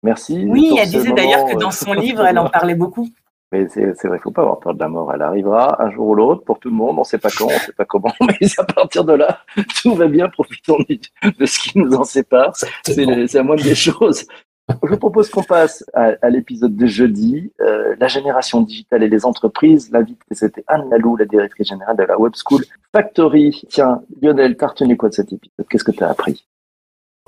Merci. 0.03 0.45
Oui, 0.45 0.77
elle 0.77 0.89
disait 0.89 1.13
d'ailleurs 1.13 1.45
que 1.45 1.57
dans 1.57 1.71
son 1.71 1.93
livre, 1.93 2.25
elle 2.25 2.37
en 2.37 2.49
parlait 2.49 2.75
beaucoup. 2.75 3.09
Mais 3.53 3.67
c'est 3.69 3.83
vrai, 3.83 3.95
il 4.03 4.13
ne 4.13 4.17
faut 4.17 4.31
pas 4.31 4.41
avoir 4.41 4.59
peur 4.59 4.73
de 4.73 4.79
la 4.79 4.87
mort. 4.87 5.13
Elle 5.13 5.21
arrivera 5.21 5.79
un 5.79 5.91
jour 5.91 6.07
ou 6.07 6.15
l'autre 6.15 6.43
pour 6.43 6.57
tout 6.57 6.69
le 6.69 6.75
monde. 6.75 6.97
On 6.97 7.01
ne 7.01 7.05
sait 7.05 7.19
pas 7.19 7.29
quand, 7.29 7.45
on 7.45 7.53
ne 7.53 7.59
sait 7.59 7.71
pas 7.71 7.85
comment. 7.85 8.11
Mais 8.21 8.47
à 8.57 8.63
partir 8.63 9.05
de 9.05 9.13
là, 9.13 9.41
tout 9.79 9.93
va 9.93 10.07
bien. 10.07 10.27
Profitons 10.27 10.77
de 10.79 11.45
ce 11.45 11.59
qui 11.59 11.77
nous 11.77 11.93
en 11.93 12.03
sépare. 12.03 12.53
C'est 12.83 13.05
la 13.05 13.43
moindre 13.43 13.61
des 13.61 13.75
choses. 13.75 14.25
Je 14.69 14.89
vous 14.89 14.97
propose 14.97 15.29
qu'on 15.29 15.43
passe 15.43 15.85
à, 15.93 16.13
à 16.23 16.29
l'épisode 16.31 16.75
de 16.75 16.87
jeudi, 16.87 17.51
euh, 17.61 17.95
la 17.99 18.07
génération 18.07 18.61
digitale 18.61 19.03
et 19.03 19.09
les 19.09 19.23
entreprises. 19.23 19.91
L'invité, 19.91 20.25
c'était 20.31 20.63
Anne 20.65 20.89
Lalou, 20.89 21.15
la 21.15 21.25
directrice 21.25 21.67
générale 21.67 21.97
de 21.97 22.03
la 22.03 22.17
Web 22.17 22.33
School 22.43 22.63
Factory. 22.91 23.61
Tiens, 23.69 24.01
Lionel, 24.19 24.57
t'as 24.57 24.67
retenu 24.67 24.97
quoi 24.97 25.09
de 25.09 25.13
cet 25.13 25.31
épisode? 25.31 25.67
Qu'est-ce 25.69 25.83
que 25.83 25.91
tu 25.91 26.03
as 26.03 26.09
appris 26.09 26.47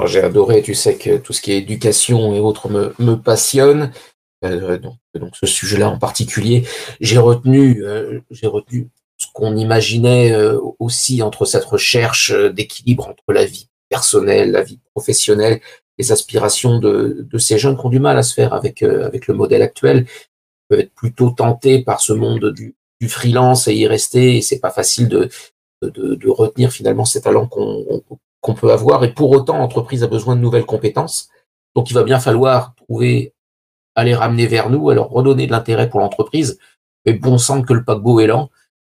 J'ai 0.05 0.23
adoré, 0.23 0.63
tu 0.63 0.73
sais 0.73 0.97
que 0.97 1.17
tout 1.17 1.33
ce 1.33 1.41
qui 1.41 1.51
est 1.51 1.59
éducation 1.59 2.33
et 2.33 2.39
autres 2.39 2.67
me, 2.67 2.95
me 2.97 3.13
passionne. 3.13 3.91
Euh, 4.45 4.77
donc, 4.77 5.35
ce 5.35 5.45
sujet-là 5.45 5.89
en 5.89 5.97
particulier, 5.97 6.67
j'ai 6.99 7.17
retenu, 7.17 7.83
euh, 7.83 8.19
j'ai 8.31 8.47
retenu 8.47 8.89
ce 9.17 9.27
qu'on 9.33 9.55
imaginait 9.55 10.31
euh, 10.33 10.59
aussi 10.79 11.21
entre 11.21 11.45
cette 11.45 11.65
recherche 11.65 12.31
d'équilibre 12.31 13.07
entre 13.07 13.33
la 13.33 13.45
vie 13.45 13.69
personnelle, 13.89 14.51
la 14.51 14.63
vie 14.63 14.79
professionnelle 14.93 15.61
les 15.97 16.11
aspirations 16.11 16.79
de, 16.79 17.25
ces 17.37 17.57
jeunes 17.57 17.77
qui 17.77 17.85
ont 17.85 17.89
du 17.89 18.01
mal 18.01 18.17
à 18.17 18.23
se 18.23 18.33
faire 18.33 18.53
avec, 18.53 18.83
avec 18.83 19.27
le 19.27 19.33
modèle 19.33 19.61
actuel, 19.61 20.05
peuvent 20.67 20.81
être 20.81 20.93
plutôt 20.93 21.29
tentés 21.29 21.83
par 21.83 22.01
ce 22.01 22.11
monde 22.11 22.51
du, 22.51 22.75
freelance 23.07 23.69
et 23.69 23.75
y 23.75 23.87
rester. 23.87 24.35
Et 24.35 24.41
c'est 24.41 24.59
pas 24.59 24.71
facile 24.71 25.07
de, 25.07 25.29
de, 25.81 26.29
retenir 26.29 26.69
finalement 26.69 27.05
ces 27.05 27.21
talents 27.21 27.47
qu'on 27.47 28.03
qu'on 28.45 28.53
peut 28.53 28.71
avoir. 28.71 29.03
Et 29.03 29.11
pour 29.11 29.31
autant, 29.31 29.57
l'entreprise 29.57 30.03
a 30.03 30.07
besoin 30.07 30.35
de 30.35 30.41
nouvelles 30.41 30.65
compétences. 30.65 31.29
Donc, 31.75 31.89
il 31.89 31.93
va 31.93 32.03
bien 32.03 32.19
falloir 32.19 32.75
trouver 32.75 33.33
à 33.95 34.03
les 34.03 34.15
ramener 34.15 34.47
vers 34.47 34.69
nous, 34.69 34.89
à 34.89 34.95
leur 34.95 35.09
redonner 35.09 35.47
de 35.47 35.51
l'intérêt 35.51 35.89
pour 35.89 35.99
l'entreprise. 35.99 36.59
Mais 37.05 37.13
bon 37.13 37.37
sang 37.37 37.61
que 37.61 37.73
le 37.73 37.83
paquebot 37.83 38.19
est 38.19 38.27
lent. 38.27 38.49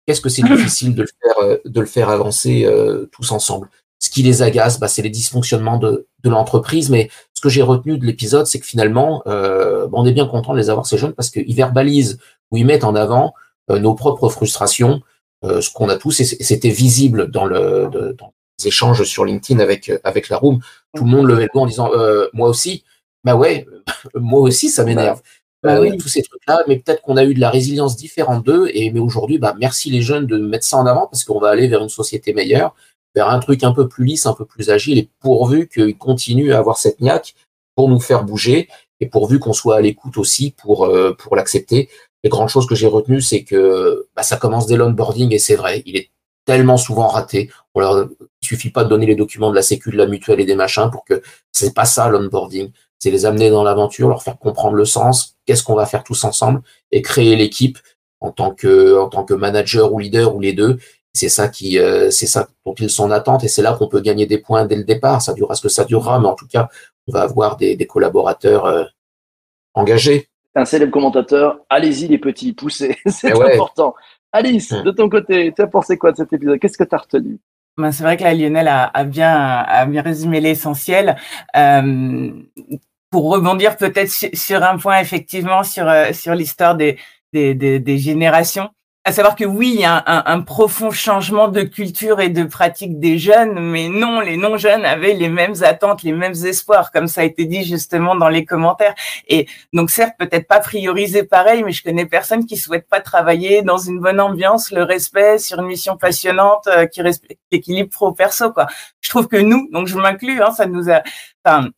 Qu'est-ce 0.06 0.21
que 0.21 0.28
c'est 0.28 0.42
difficile 0.47 0.94
de 0.94 1.02
le 1.02 1.09
faire, 1.09 1.59
de 1.64 1.80
le 1.80 1.87
faire 1.87 2.09
avancer 2.09 2.64
euh, 2.64 3.06
tous 3.12 3.32
ensemble? 3.32 3.68
Ce 3.99 4.11
qui 4.11 4.23
les 4.23 4.42
agace, 4.42 4.80
bah, 4.80 4.88
c'est 4.88 5.02
les 5.02 5.11
dysfonctionnements 5.11 5.78
de, 5.78 6.09
de 6.25 6.30
l'entreprise. 6.30 6.90
Mais 6.90 7.09
ce 7.42 7.49
que 7.49 7.49
j'ai 7.49 7.62
retenu 7.62 7.99
de 7.99 8.06
l'épisode, 8.06 8.47
c'est 8.47 8.61
que 8.61 8.66
finalement, 8.66 9.23
euh, 9.26 9.88
on 9.92 10.06
est 10.06 10.12
bien 10.12 10.26
content 10.26 10.52
de 10.52 10.59
les 10.59 10.71
avoir 10.71 10.87
ces 10.87 10.97
jeunes 10.97 11.12
parce 11.12 11.28
qu'ils 11.28 11.54
verbalisent 11.56 12.18
ou 12.50 12.56
ils 12.56 12.64
mettent 12.64 12.85
en 12.85 12.94
avant 12.94 13.35
euh, 13.71 13.80
nos 13.80 13.94
propres 13.94 14.28
frustrations, 14.28 15.00
euh, 15.44 15.61
ce 15.61 15.71
qu'on 15.73 15.88
a 15.88 15.97
tous, 15.97 16.21
et 16.21 16.25
c'était 16.25 16.71
visible 16.71 17.32
dans 17.32 17.44
le 17.44 17.88
dans 18.16 18.32
les 18.61 18.68
échanges 18.68 19.02
sur 19.02 19.25
LinkedIn 19.25 19.59
avec 19.59 19.90
avec 20.04 20.28
la 20.28 20.37
room. 20.37 20.61
Tout 20.94 21.04
le 21.04 21.11
monde 21.11 21.26
levait 21.26 21.44
le 21.44 21.49
doigt 21.52 21.62
en 21.62 21.66
disant 21.66 21.90
moi 22.32 22.49
aussi. 22.49 22.85
Bah 23.25 23.37
ouais, 23.37 23.67
moi 24.14 24.41
aussi 24.41 24.69
ça 24.69 24.85
m'énerve. 24.85 25.21
Bah 25.62 25.81
oui. 25.81 25.97
tous 25.97 26.09
ces 26.09 26.23
trucs-là, 26.23 26.64
mais 26.67 26.79
peut-être 26.81 27.02
qu'on 27.02 27.17
a 27.17 27.25
eu 27.25 27.35
de 27.35 27.41
la 27.41 27.49
résilience 27.49 27.97
différente 27.97 28.45
d'eux. 28.45 28.69
Et 28.75 28.91
mais 28.91 28.99
aujourd'hui, 28.99 29.38
bah 29.38 29.55
merci 29.59 29.91
les 29.91 30.02
jeunes 30.02 30.26
de 30.26 30.37
mettre 30.37 30.64
ça 30.64 30.76
en 30.76 30.87
avant 30.87 31.07
parce 31.07 31.23
qu'on 31.23 31.38
va 31.38 31.50
aller 31.50 31.69
vers 31.69 31.83
une 31.83 31.88
société 31.88 32.33
meilleure, 32.33 32.75
vers 33.14 33.29
un 33.29 33.38
truc 33.38 33.62
un 33.62 33.73
peu 33.73 33.88
plus 33.88 34.05
lisse, 34.05 34.26
un 34.26 34.35
peu 34.35 34.45
plus 34.45 34.71
agile, 34.71 34.99
et 34.99 35.09
pourvu 35.21 35.69
qu'ils 35.69 35.97
continuent 35.97 36.52
à 36.52 36.59
avoir 36.59 36.79
cette 36.79 37.00
niaque 37.00 37.35
pour 37.76 37.88
nous 37.88 38.00
faire 38.00 38.25
bouger, 38.25 38.69
et 39.00 39.07
pourvu 39.07 39.38
qu'on 39.38 39.52
soit 39.52 39.76
à 39.76 39.81
l'écoute 39.81 40.19
aussi 40.19 40.50
pour 40.50 40.85
euh, 40.87 41.14
pour 41.17 41.37
l'accepter. 41.37 41.88
Les 42.25 42.31
grandes 42.31 42.49
choses 42.49 42.67
que 42.67 42.75
j'ai 42.75 42.88
retenues, 42.88 43.21
c'est 43.21 43.45
que 43.45 44.09
bah, 44.17 44.23
ça 44.25 44.37
commence 44.37 44.67
dès 44.67 44.76
l'onboarding, 44.76 45.33
et 45.33 45.38
c'est 45.38 45.57
vrai, 45.57 45.83
il 45.87 45.97
est 45.97 46.11
tellement 46.45 46.76
souvent 46.76 47.07
raté. 47.07 47.50
On 47.75 47.81
leur, 47.81 48.09
il 48.43 48.47
suffit 48.47 48.71
pas 48.71 48.83
de 48.83 48.88
donner 48.88 49.07
les 49.07 49.14
documents 49.14 49.50
de 49.50 49.55
la 49.55 49.62
sécu, 49.62 49.91
de 49.91 49.97
la 49.97 50.07
mutuelle 50.07 50.41
et 50.41 50.45
des 50.45 50.57
machins 50.57 50.91
pour 50.91 51.05
que 51.05 51.23
c'est 51.52 51.73
pas 51.75 51.85
ça 51.85 52.09
l'onboarding 52.09 52.73
c'est 53.02 53.11
les 53.11 53.26
amener 53.26 53.50
dans 53.50 53.64
l'aventure, 53.64 54.09
leur 54.09 54.23
faire 54.23 54.38
comprendre 54.38 54.76
le 54.76 54.85
sens, 54.85 55.37
qu'est-ce 55.44 55.64
qu'on 55.64 55.75
va 55.75 55.87
faire 55.87 56.04
tous 56.04 56.23
ensemble 56.23 56.62
et 56.92 57.02
créer 57.02 57.35
l'équipe 57.35 57.76
en 58.21 58.30
tant 58.30 58.54
que 58.54 58.97
en 58.97 59.09
tant 59.09 59.25
que 59.25 59.35
manager 59.35 59.92
ou 59.92 59.99
leader 59.99 60.37
ou 60.37 60.38
les 60.38 60.52
deux. 60.52 60.78
C'est 61.12 61.28
ça 61.28 61.49
qui 61.49 61.80
euh, 61.80 62.12
c'est 62.12 62.28
ça 62.28 62.47
dont 62.64 62.75
ils 62.78 62.88
sont 62.88 63.02
en 63.02 63.11
attente 63.11 63.42
et 63.42 63.49
c'est 63.49 63.61
là 63.61 63.73
qu'on 63.73 63.88
peut 63.88 64.00
gagner 64.00 64.26
des 64.26 64.38
points 64.38 64.66
dès 64.66 64.76
le 64.76 64.85
départ. 64.85 65.21
Ça 65.21 65.35
durera 65.35 65.56
ce 65.56 65.62
que 65.62 65.68
ça 65.68 65.85
durera, 65.85 66.21
mais 66.21 66.28
en 66.28 66.37
tout 66.37 66.47
cas, 66.47 66.68
on 67.09 67.12
va 67.12 67.23
avoir 67.23 67.56
des, 67.56 67.75
des 67.75 67.88
collaborateurs 67.88 68.66
euh, 68.66 68.85
engagés. 69.75 70.28
Un 70.54 70.64
célèbre 70.64 70.92
commentateur, 70.92 71.59
allez-y 71.71 72.06
les 72.06 72.18
petits, 72.18 72.52
poussez, 72.52 72.99
c'est 73.06 73.32
eh 73.35 73.52
important. 73.54 73.97
Alice, 74.30 74.71
hum. 74.71 74.85
de 74.85 74.92
ton 74.92 75.09
côté, 75.09 75.52
tu 75.56 75.61
as 75.61 75.66
pensé 75.66 75.99
quoi 75.99 76.12
de 76.12 76.18
cet 76.18 76.32
épisode? 76.32 76.61
Qu'est-ce 76.61 76.78
que 76.78 76.85
tu 76.85 76.94
as 76.94 76.99
retenu? 76.99 77.40
Ben, 77.76 77.90
c'est 77.90 78.04
vrai 78.04 78.16
que 78.16 78.23
la 78.23 78.35
Lionel 78.35 78.68
a, 78.68 78.85
a, 78.85 79.02
bien, 79.02 79.35
a 79.35 79.87
bien 79.87 80.02
résumé 80.02 80.40
l'essentiel. 80.40 81.16
Euh, 81.56 82.30
pour 83.12 83.31
rebondir 83.31 83.76
peut-être 83.76 84.11
sur 84.11 84.64
un 84.64 84.78
point 84.78 84.99
effectivement 84.99 85.62
sur 85.62 85.88
euh, 85.88 86.12
sur 86.12 86.35
l'histoire 86.35 86.75
des, 86.75 86.99
des, 87.33 87.54
des, 87.54 87.78
des 87.78 87.99
générations 87.99 88.71
à 89.04 89.11
savoir 89.11 89.35
que 89.35 89.45
oui, 89.45 89.73
il 89.75 89.81
y 89.81 89.85
a 89.85 90.02
un, 90.07 90.23
un, 90.26 90.40
profond 90.42 90.92
changement 90.92 91.49
de 91.49 91.62
culture 91.62 92.21
et 92.21 92.28
de 92.28 92.45
pratique 92.45 93.00
des 93.00 93.19
jeunes, 93.19 93.59
mais 93.59 93.88
non, 93.88 94.21
les 94.21 94.37
non-jeunes 94.37 94.85
avaient 94.85 95.14
les 95.14 95.28
mêmes 95.28 95.54
attentes, 95.62 96.04
les 96.04 96.12
mêmes 96.12 96.35
espoirs, 96.45 96.92
comme 96.92 97.09
ça 97.09 97.23
a 97.23 97.25
été 97.25 97.45
dit 97.47 97.64
justement 97.64 98.14
dans 98.14 98.28
les 98.28 98.45
commentaires. 98.45 98.95
Et 99.26 99.49
donc 99.73 99.90
certes, 99.90 100.14
peut-être 100.21 100.47
pas 100.47 100.61
prioriser 100.61 101.25
pareil, 101.25 101.64
mais 101.64 101.73
je 101.73 101.83
connais 101.83 102.07
personne 102.07 102.47
qui 102.47 102.57
souhaite 102.57 102.88
pas 102.88 103.00
travailler 103.00 103.62
dans 103.62 103.78
une 103.78 103.99
bonne 103.99 104.21
ambiance, 104.21 104.71
le 104.71 104.85
respect, 104.85 105.38
sur 105.38 105.59
une 105.59 105.66
mission 105.66 105.97
passionnante 105.97 106.69
euh, 106.69 106.87
qui 106.87 107.02
respecte 107.02 107.40
l'équilibre 107.50 107.90
pro-perso. 107.90 108.52
Quoi. 108.52 108.69
Je 109.00 109.11
trouve 109.11 109.26
que 109.26 109.37
nous, 109.37 109.69
donc 109.73 109.88
je 109.88 109.99
m'inclus, 109.99 110.40
hein, 110.40 110.52
ça 110.52 110.66
nous 110.66 110.88
a, 110.90 111.02
enfin, 111.45 111.71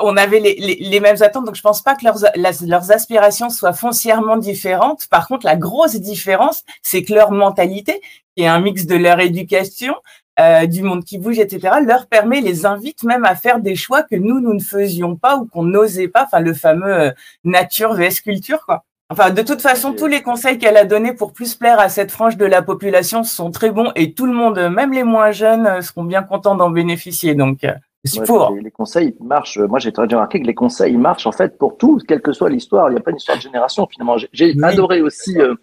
on 0.00 0.16
avait 0.16 0.40
les, 0.40 0.54
les, 0.80 1.00
mêmes 1.00 1.22
attentes, 1.22 1.46
donc 1.46 1.54
je 1.54 1.62
pense 1.62 1.82
pas 1.82 1.94
que 1.94 2.04
leurs, 2.04 2.18
leurs 2.36 2.92
aspirations 2.92 3.50
soient 3.50 3.72
foncièrement 3.72 4.36
différentes. 4.36 5.06
Par 5.08 5.26
contre, 5.28 5.46
la 5.46 5.56
grosse 5.56 5.96
différence, 5.96 6.64
c'est 6.82 7.02
que 7.02 7.14
leur 7.14 7.30
mentalité, 7.30 8.00
qui 8.36 8.42
est 8.44 8.46
un 8.46 8.60
mix 8.60 8.86
de 8.86 8.96
leur 8.96 9.18
éducation, 9.20 9.94
euh, 10.40 10.66
du 10.66 10.82
monde 10.82 11.04
qui 11.04 11.18
bouge, 11.18 11.38
etc., 11.40 11.78
leur 11.84 12.06
permet, 12.06 12.40
les 12.40 12.64
invite 12.64 13.02
même 13.02 13.24
à 13.24 13.34
faire 13.34 13.58
des 13.58 13.74
choix 13.74 14.04
que 14.04 14.14
nous, 14.14 14.40
nous 14.40 14.54
ne 14.54 14.60
faisions 14.60 15.16
pas 15.16 15.36
ou 15.36 15.46
qu'on 15.46 15.64
n'osait 15.64 16.06
pas. 16.06 16.24
Enfin, 16.24 16.38
le 16.38 16.54
fameux 16.54 16.92
euh, 16.92 17.10
nature 17.42 17.94
vs 17.94 18.20
culture, 18.20 18.64
quoi. 18.64 18.84
Enfin, 19.10 19.30
de 19.30 19.40
toute 19.42 19.62
façon, 19.62 19.94
tous 19.94 20.06
les 20.06 20.22
conseils 20.22 20.58
qu'elle 20.58 20.76
a 20.76 20.84
donnés 20.84 21.14
pour 21.14 21.32
plus 21.32 21.54
plaire 21.54 21.80
à 21.80 21.88
cette 21.88 22.12
frange 22.12 22.36
de 22.36 22.44
la 22.44 22.60
population 22.60 23.24
sont 23.24 23.50
très 23.50 23.70
bons 23.70 23.90
et 23.96 24.12
tout 24.12 24.26
le 24.26 24.34
monde, 24.34 24.58
même 24.70 24.92
les 24.92 25.02
moins 25.02 25.32
jeunes, 25.32 25.66
euh, 25.66 25.80
seront 25.80 26.04
bien 26.04 26.22
contents 26.22 26.54
d'en 26.56 26.70
bénéficier. 26.70 27.34
Donc, 27.34 27.64
les, 28.04 28.70
conseils 28.70 29.16
marchent. 29.20 29.58
Moi, 29.58 29.78
j'ai 29.78 29.92
très 29.92 30.06
bien 30.06 30.18
remarqué 30.18 30.40
que 30.40 30.46
les 30.46 30.54
conseils 30.54 30.96
marchent 30.96 31.26
en 31.26 31.32
fait 31.32 31.58
pour 31.58 31.76
tout, 31.76 31.98
quelle 32.06 32.22
que 32.22 32.32
soit 32.32 32.50
l'histoire. 32.50 32.88
Il 32.88 32.92
n'y 32.92 32.98
a 32.98 33.02
pas 33.02 33.10
une 33.10 33.16
histoire 33.16 33.36
de 33.36 33.42
génération 33.42 33.86
finalement. 33.86 34.16
J'ai 34.32 34.54
adoré 34.62 35.02
aussi 35.02 35.38
euh, 35.40 35.54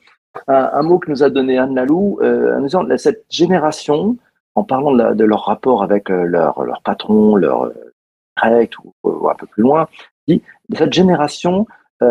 un, 0.48 0.84
mot 0.84 1.00
que 1.00 1.10
nous 1.10 1.24
a 1.24 1.30
donné 1.30 1.58
Anne 1.58 1.76
Lalou, 1.76 2.20
euh, 2.22 2.58
en 2.58 2.62
disant 2.62 2.86
cette 2.98 3.26
génération, 3.30 4.18
en 4.56 4.64
parlant 4.64 4.92
de, 5.14 5.24
leur 5.24 5.46
rapport 5.46 5.84
avec 5.84 6.10
euh, 6.10 6.24
leur, 6.24 6.64
leur 6.64 6.82
patron, 6.82 7.36
leur 7.36 7.72
direct 8.42 8.74
ou, 8.80 8.94
ou, 9.04 9.30
un 9.30 9.36
peu 9.36 9.48
plus 9.48 9.64
loin, 9.64 9.88
dit 10.28 10.42
cette 10.76 10.94
génération 10.94 11.68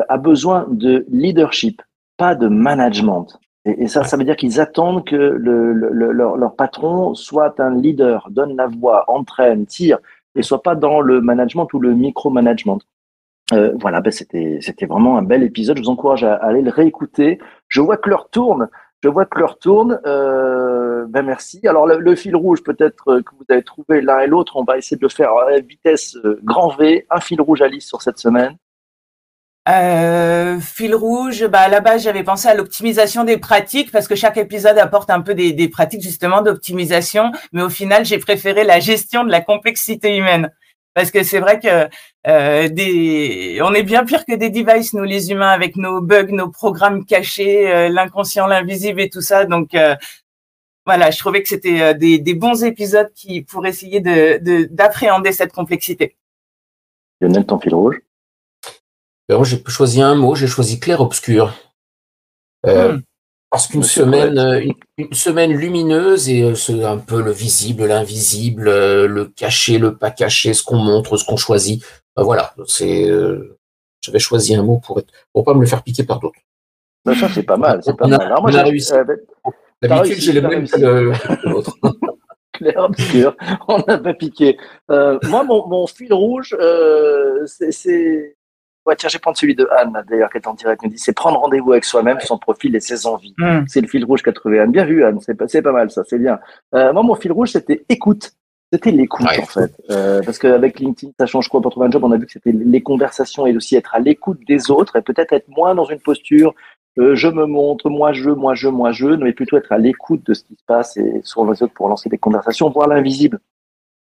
a 0.08 0.16
besoin 0.16 0.66
de 0.70 1.04
leadership, 1.10 1.82
pas 2.16 2.34
de 2.34 2.48
management. 2.48 3.38
Et, 3.64 3.88
ça, 3.88 4.04
ça 4.04 4.16
veut 4.16 4.24
dire 4.24 4.36
qu'ils 4.36 4.60
attendent 4.60 5.04
que 5.04 5.16
le, 5.16 5.72
le, 5.72 6.12
leur, 6.12 6.36
leur, 6.36 6.54
patron 6.54 7.14
soit 7.14 7.58
un 7.60 7.74
leader, 7.74 8.28
donne 8.30 8.56
la 8.56 8.66
voix, 8.66 9.04
entraîne, 9.08 9.64
tire, 9.66 9.98
et 10.36 10.42
soit 10.42 10.62
pas 10.62 10.74
dans 10.74 11.00
le 11.00 11.20
management 11.20 11.72
ou 11.72 11.80
le 11.80 11.94
micromanagement. 11.94 12.78
Euh, 13.52 13.72
voilà, 13.78 14.00
ben 14.00 14.10
c'était 14.10 14.58
c'était 14.62 14.86
vraiment 14.86 15.18
un 15.18 15.22
bel 15.22 15.42
épisode. 15.42 15.76
Je 15.76 15.82
vous 15.82 15.90
encourage 15.90 16.24
à, 16.24 16.34
aller 16.34 16.62
le 16.62 16.70
réécouter. 16.70 17.38
Je 17.68 17.80
vois 17.80 17.96
que 17.96 18.08
l'heure 18.08 18.28
tourne. 18.30 18.68
Je 19.02 19.08
vois 19.10 19.26
que 19.26 19.38
l'heure 19.38 19.58
tourne. 19.58 20.00
Euh, 20.06 21.04
ben 21.08 21.22
merci. 21.22 21.60
Alors 21.66 21.86
le, 21.86 22.16
fil 22.16 22.34
rouge, 22.36 22.62
peut-être 22.62 23.08
euh, 23.08 23.22
que 23.22 23.34
vous 23.36 23.44
avez 23.50 23.62
trouvé 23.62 24.00
l'un 24.00 24.20
et 24.20 24.26
l'autre. 24.26 24.56
On 24.56 24.64
va 24.64 24.78
essayer 24.78 24.96
de 24.96 25.02
le 25.02 25.10
faire 25.10 25.30
à 25.32 25.58
vitesse 25.60 26.16
euh, 26.24 26.40
grand 26.42 26.74
V. 26.76 27.06
Un 27.10 27.20
fil 27.20 27.40
rouge 27.40 27.60
Alice 27.60 27.86
sur 27.86 28.00
cette 28.00 28.18
semaine. 28.18 28.56
Euh, 29.66 30.60
fil 30.60 30.94
rouge, 30.94 31.46
bah 31.46 31.60
à 31.60 31.68
la 31.68 31.80
base 31.80 32.02
j'avais 32.02 32.22
pensé 32.22 32.48
à 32.48 32.54
l'optimisation 32.54 33.24
des 33.24 33.38
pratiques 33.38 33.90
parce 33.90 34.06
que 34.06 34.14
chaque 34.14 34.36
épisode 34.36 34.76
apporte 34.76 35.08
un 35.08 35.22
peu 35.22 35.34
des, 35.34 35.52
des 35.52 35.68
pratiques 35.68 36.02
justement 36.02 36.42
d'optimisation, 36.42 37.32
mais 37.52 37.62
au 37.62 37.70
final 37.70 38.04
j'ai 38.04 38.18
préféré 38.18 38.64
la 38.64 38.78
gestion 38.78 39.24
de 39.24 39.30
la 39.30 39.40
complexité 39.40 40.16
humaine 40.16 40.50
parce 40.94 41.10
que 41.10 41.22
c'est 41.22 41.40
vrai 41.40 41.60
que 41.60 41.88
euh, 42.26 42.68
des, 42.68 43.58
on 43.62 43.74
est 43.74 43.82
bien 43.82 44.04
pire 44.04 44.24
que 44.24 44.34
des 44.34 44.50
devices 44.50 44.94
nous 44.94 45.02
les 45.02 45.30
humains 45.30 45.50
avec 45.50 45.76
nos 45.76 46.00
bugs, 46.00 46.28
nos 46.30 46.50
programmes 46.50 47.04
cachés, 47.04 47.70
euh, 47.72 47.88
l'inconscient, 47.88 48.46
l'invisible 48.46 49.00
et 49.00 49.10
tout 49.10 49.20
ça. 49.20 49.44
Donc 49.44 49.74
euh, 49.74 49.96
voilà, 50.86 51.10
je 51.10 51.18
trouvais 51.18 51.42
que 51.42 51.48
c'était 51.48 51.80
euh, 51.80 51.94
des, 51.94 52.18
des, 52.18 52.34
bons 52.34 52.62
épisodes 52.64 53.10
qui 53.14 53.42
pour 53.42 53.66
essayer 53.66 54.00
de 54.00 54.68
d'appréhender 54.70 55.32
cette 55.32 55.52
complexité. 55.52 56.16
Lionel, 57.20 57.44
ton 57.44 57.58
fil 57.58 57.74
rouge? 57.74 58.00
Alors, 59.28 59.44
j'ai 59.44 59.62
choisi 59.66 60.02
un 60.02 60.14
mot, 60.14 60.34
j'ai 60.34 60.46
choisi 60.46 60.78
clair-obscur. 60.78 61.54
Euh, 62.66 62.94
hmm. 62.94 63.02
Parce 63.50 63.68
qu'une 63.68 63.82
semaine, 63.82 64.38
euh, 64.38 64.60
une, 64.98 65.12
semaine 65.12 65.52
lumineuse 65.52 66.28
et 66.28 66.42
euh, 66.42 66.54
c'est 66.54 66.82
un 66.84 66.98
peu 66.98 67.22
le 67.22 67.30
visible, 67.30 67.86
l'invisible, 67.86 68.64
le 68.64 69.24
caché, 69.26 69.78
le 69.78 69.96
pas 69.96 70.10
caché, 70.10 70.54
ce 70.54 70.62
qu'on 70.62 70.76
montre, 70.76 71.16
ce 71.16 71.24
qu'on 71.24 71.36
choisit. 71.36 71.84
voilà, 72.16 72.54
c'est. 72.66 73.08
J'avais 74.02 74.18
choisi 74.18 74.54
un 74.54 74.62
mot 74.62 74.80
pour 74.84 74.98
être, 74.98 75.10
pour 75.32 75.44
pas 75.44 75.54
me 75.54 75.60
le 75.60 75.66
faire 75.66 75.82
piquer 75.82 76.04
par 76.04 76.20
d'autres. 76.20 76.40
Ben, 77.06 77.14
ça 77.14 77.28
c'est 77.32 77.42
pas 77.42 77.56
mal, 77.56 77.80
c'est 77.82 77.96
pas 77.96 78.06
mal. 78.06 78.34
moi, 78.40 78.50
j'ai 78.50 78.60
réussi. 78.60 78.92
D'habitude, 79.80 80.18
j'ai 80.18 80.32
le 80.32 80.42
même 80.42 80.68
que 80.68 81.48
l'autre. 81.48 81.74
clair 82.52 82.78
obscur, 82.78 83.36
on 83.68 83.78
n'a 83.78 83.98
pas 83.98 84.14
piqué. 84.14 84.58
moi, 84.88 85.44
mon, 85.44 85.66
mon, 85.66 85.86
fil 85.86 86.12
rouge, 86.12 86.56
c'est 87.46 88.36
Ouais, 88.86 88.96
tiens, 88.96 89.08
je 89.08 89.16
vais 89.16 89.20
prendre 89.20 89.36
celui 89.36 89.54
de 89.54 89.66
Anne, 89.78 90.04
d'ailleurs, 90.08 90.30
qui 90.30 90.36
est 90.36 90.46
en 90.46 90.54
direct, 90.54 90.82
me 90.82 90.88
dit, 90.88 90.98
c'est 90.98 91.14
prendre 91.14 91.38
rendez-vous 91.38 91.72
avec 91.72 91.84
soi-même, 91.84 92.20
son 92.20 92.38
profil 92.38 92.76
et 92.76 92.80
ses 92.80 93.06
envies. 93.06 93.34
Hmm. 93.38 93.64
C'est 93.66 93.80
le 93.80 93.88
fil 93.88 94.04
rouge 94.04 94.22
qu'a 94.22 94.32
trouvé 94.32 94.60
Anne. 94.60 94.72
Bien 94.72 94.84
vu, 94.84 95.04
Anne, 95.04 95.18
c'est 95.20 95.34
pas, 95.34 95.46
pas 95.46 95.72
mal, 95.72 95.90
ça, 95.90 96.02
c'est 96.06 96.18
bien. 96.18 96.38
Euh, 96.74 96.92
moi, 96.92 97.02
mon 97.02 97.14
fil 97.14 97.32
rouge, 97.32 97.52
c'était 97.52 97.84
écoute. 97.88 98.32
C'était 98.72 98.90
l'écoute, 98.90 99.26
en 99.38 99.46
fait. 99.46 99.72
Euh, 99.90 100.20
parce 100.24 100.38
qu'avec 100.38 100.80
LinkedIn, 100.80 101.12
ça 101.18 101.26
change 101.26 101.48
quoi 101.48 101.60
pour 101.60 101.70
trouver 101.70 101.86
un 101.86 101.90
job? 101.90 102.02
On 102.04 102.12
a 102.12 102.16
vu 102.16 102.26
que 102.26 102.32
c'était 102.32 102.52
les 102.52 102.82
conversations 102.82 103.46
et 103.46 103.56
aussi 103.56 103.76
être 103.76 103.94
à 103.94 104.00
l'écoute 104.00 104.40
des 104.48 104.70
autres 104.70 104.96
et 104.96 105.02
peut-être 105.02 105.32
être 105.32 105.48
moins 105.48 105.74
dans 105.74 105.84
une 105.84 106.00
posture, 106.00 106.54
euh, 106.98 107.14
je 107.14 107.28
me 107.28 107.46
montre, 107.46 107.88
moi 107.90 108.12
je, 108.12 108.30
moi 108.30 108.54
je, 108.54 108.68
moi 108.68 108.92
je, 108.92 109.06
mais 109.06 109.32
plutôt 109.32 109.56
être 109.56 109.72
à 109.72 109.78
l'écoute 109.78 110.24
de 110.26 110.34
ce 110.34 110.44
qui 110.44 110.54
se 110.54 110.64
passe 110.66 110.96
et 110.96 111.20
sur 111.24 111.44
les 111.44 111.62
autres 111.62 111.74
pour 111.74 111.88
lancer 111.88 112.08
des 112.08 112.18
conversations, 112.18 112.70
voir 112.70 112.88
l'invisible 112.88 113.40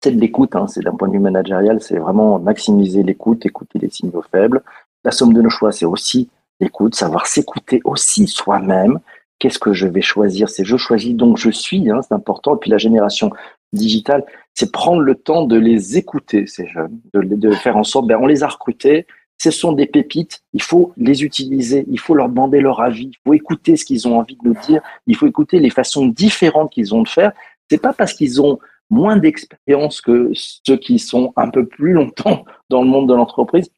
c'est 0.03 0.13
de 0.13 0.21
l'écoute, 0.21 0.57
hein, 0.57 0.67
c'est 0.67 0.83
d'un 0.83 0.93
point 0.93 1.09
de 1.09 1.13
vue 1.13 1.21
managérial, 1.21 1.81
c'est 1.81 1.99
vraiment 1.99 2.39
maximiser 2.39 3.03
l'écoute, 3.03 3.47
écouter 3.47 3.79
les 3.79 3.91
signaux 3.91 4.25
faibles. 4.31 4.63
La 5.05 5.11
somme 5.11 5.33
de 5.33 5.41
nos 5.41 5.51
choix, 5.51 5.73
c'est 5.73 5.85
aussi 5.87 6.29
l'écoute, 6.61 6.95
savoir 6.95 7.27
s'écouter 7.27 7.81
aussi 7.85 8.27
soi-même. 8.27 8.99
Qu'est-ce 9.39 9.59
que 9.59 9.73
je 9.73 9.87
vais 9.87 10.03
choisir? 10.03 10.49
C'est 10.49 10.65
je 10.65 10.77
choisis 10.77 11.15
donc 11.15 11.39
je 11.39 11.51
suis, 11.51 11.91
hein, 11.91 12.01
c'est 12.03 12.15
important. 12.15 12.57
Et 12.57 12.59
puis 12.59 12.71
la 12.71 12.79
génération 12.79 13.31
digitale, 13.73 14.25
c'est 14.55 14.71
prendre 14.71 15.01
le 15.01 15.15
temps 15.15 15.45
de 15.45 15.57
les 15.57 15.97
écouter, 15.97 16.47
ces 16.47 16.67
jeunes, 16.67 17.01
de, 17.15 17.23
de 17.23 17.51
faire 17.53 17.77
en 17.77 17.85
sorte, 17.85 18.07
ben, 18.07 18.19
on 18.21 18.27
les 18.27 18.43
a 18.43 18.49
recrutés, 18.49 19.07
ce 19.39 19.51
sont 19.51 19.73
des 19.73 19.87
pépites, 19.87 20.43
il 20.53 20.63
faut 20.63 20.93
les 20.97 21.25
utiliser, 21.25 21.85
il 21.91 21.99
faut 21.99 22.15
leur 22.15 22.29
demander 22.29 22.61
leur 22.61 22.81
avis, 22.81 23.07
il 23.07 23.19
faut 23.25 23.35
écouter 23.35 23.77
ce 23.77 23.85
qu'ils 23.85 24.07
ont 24.07 24.19
envie 24.19 24.37
de 24.37 24.49
nous 24.49 24.57
dire, 24.67 24.83
il 25.07 25.17
faut 25.17 25.27
écouter 25.27 25.59
les 25.59 25.71
façons 25.71 26.07
différentes 26.07 26.71
qu'ils 26.71 26.95
ont 26.95 27.03
de 27.03 27.09
faire. 27.09 27.33
C'est 27.69 27.81
pas 27.81 27.93
parce 27.93 28.13
qu'ils 28.13 28.41
ont 28.41 28.59
moins 28.93 29.17
d'expérience 29.17 30.03
que 30.03 30.31
ceux 30.35 30.77
qui 30.77 30.99
sont 30.99 31.33
un 31.37 31.49
peu 31.49 31.67
plus 31.67 31.93
longtemps 31.93 32.45
dans 32.69 32.83
le 32.83 32.89
monde 32.89 33.09
de 33.09 33.15
l'entreprise, 33.15 33.71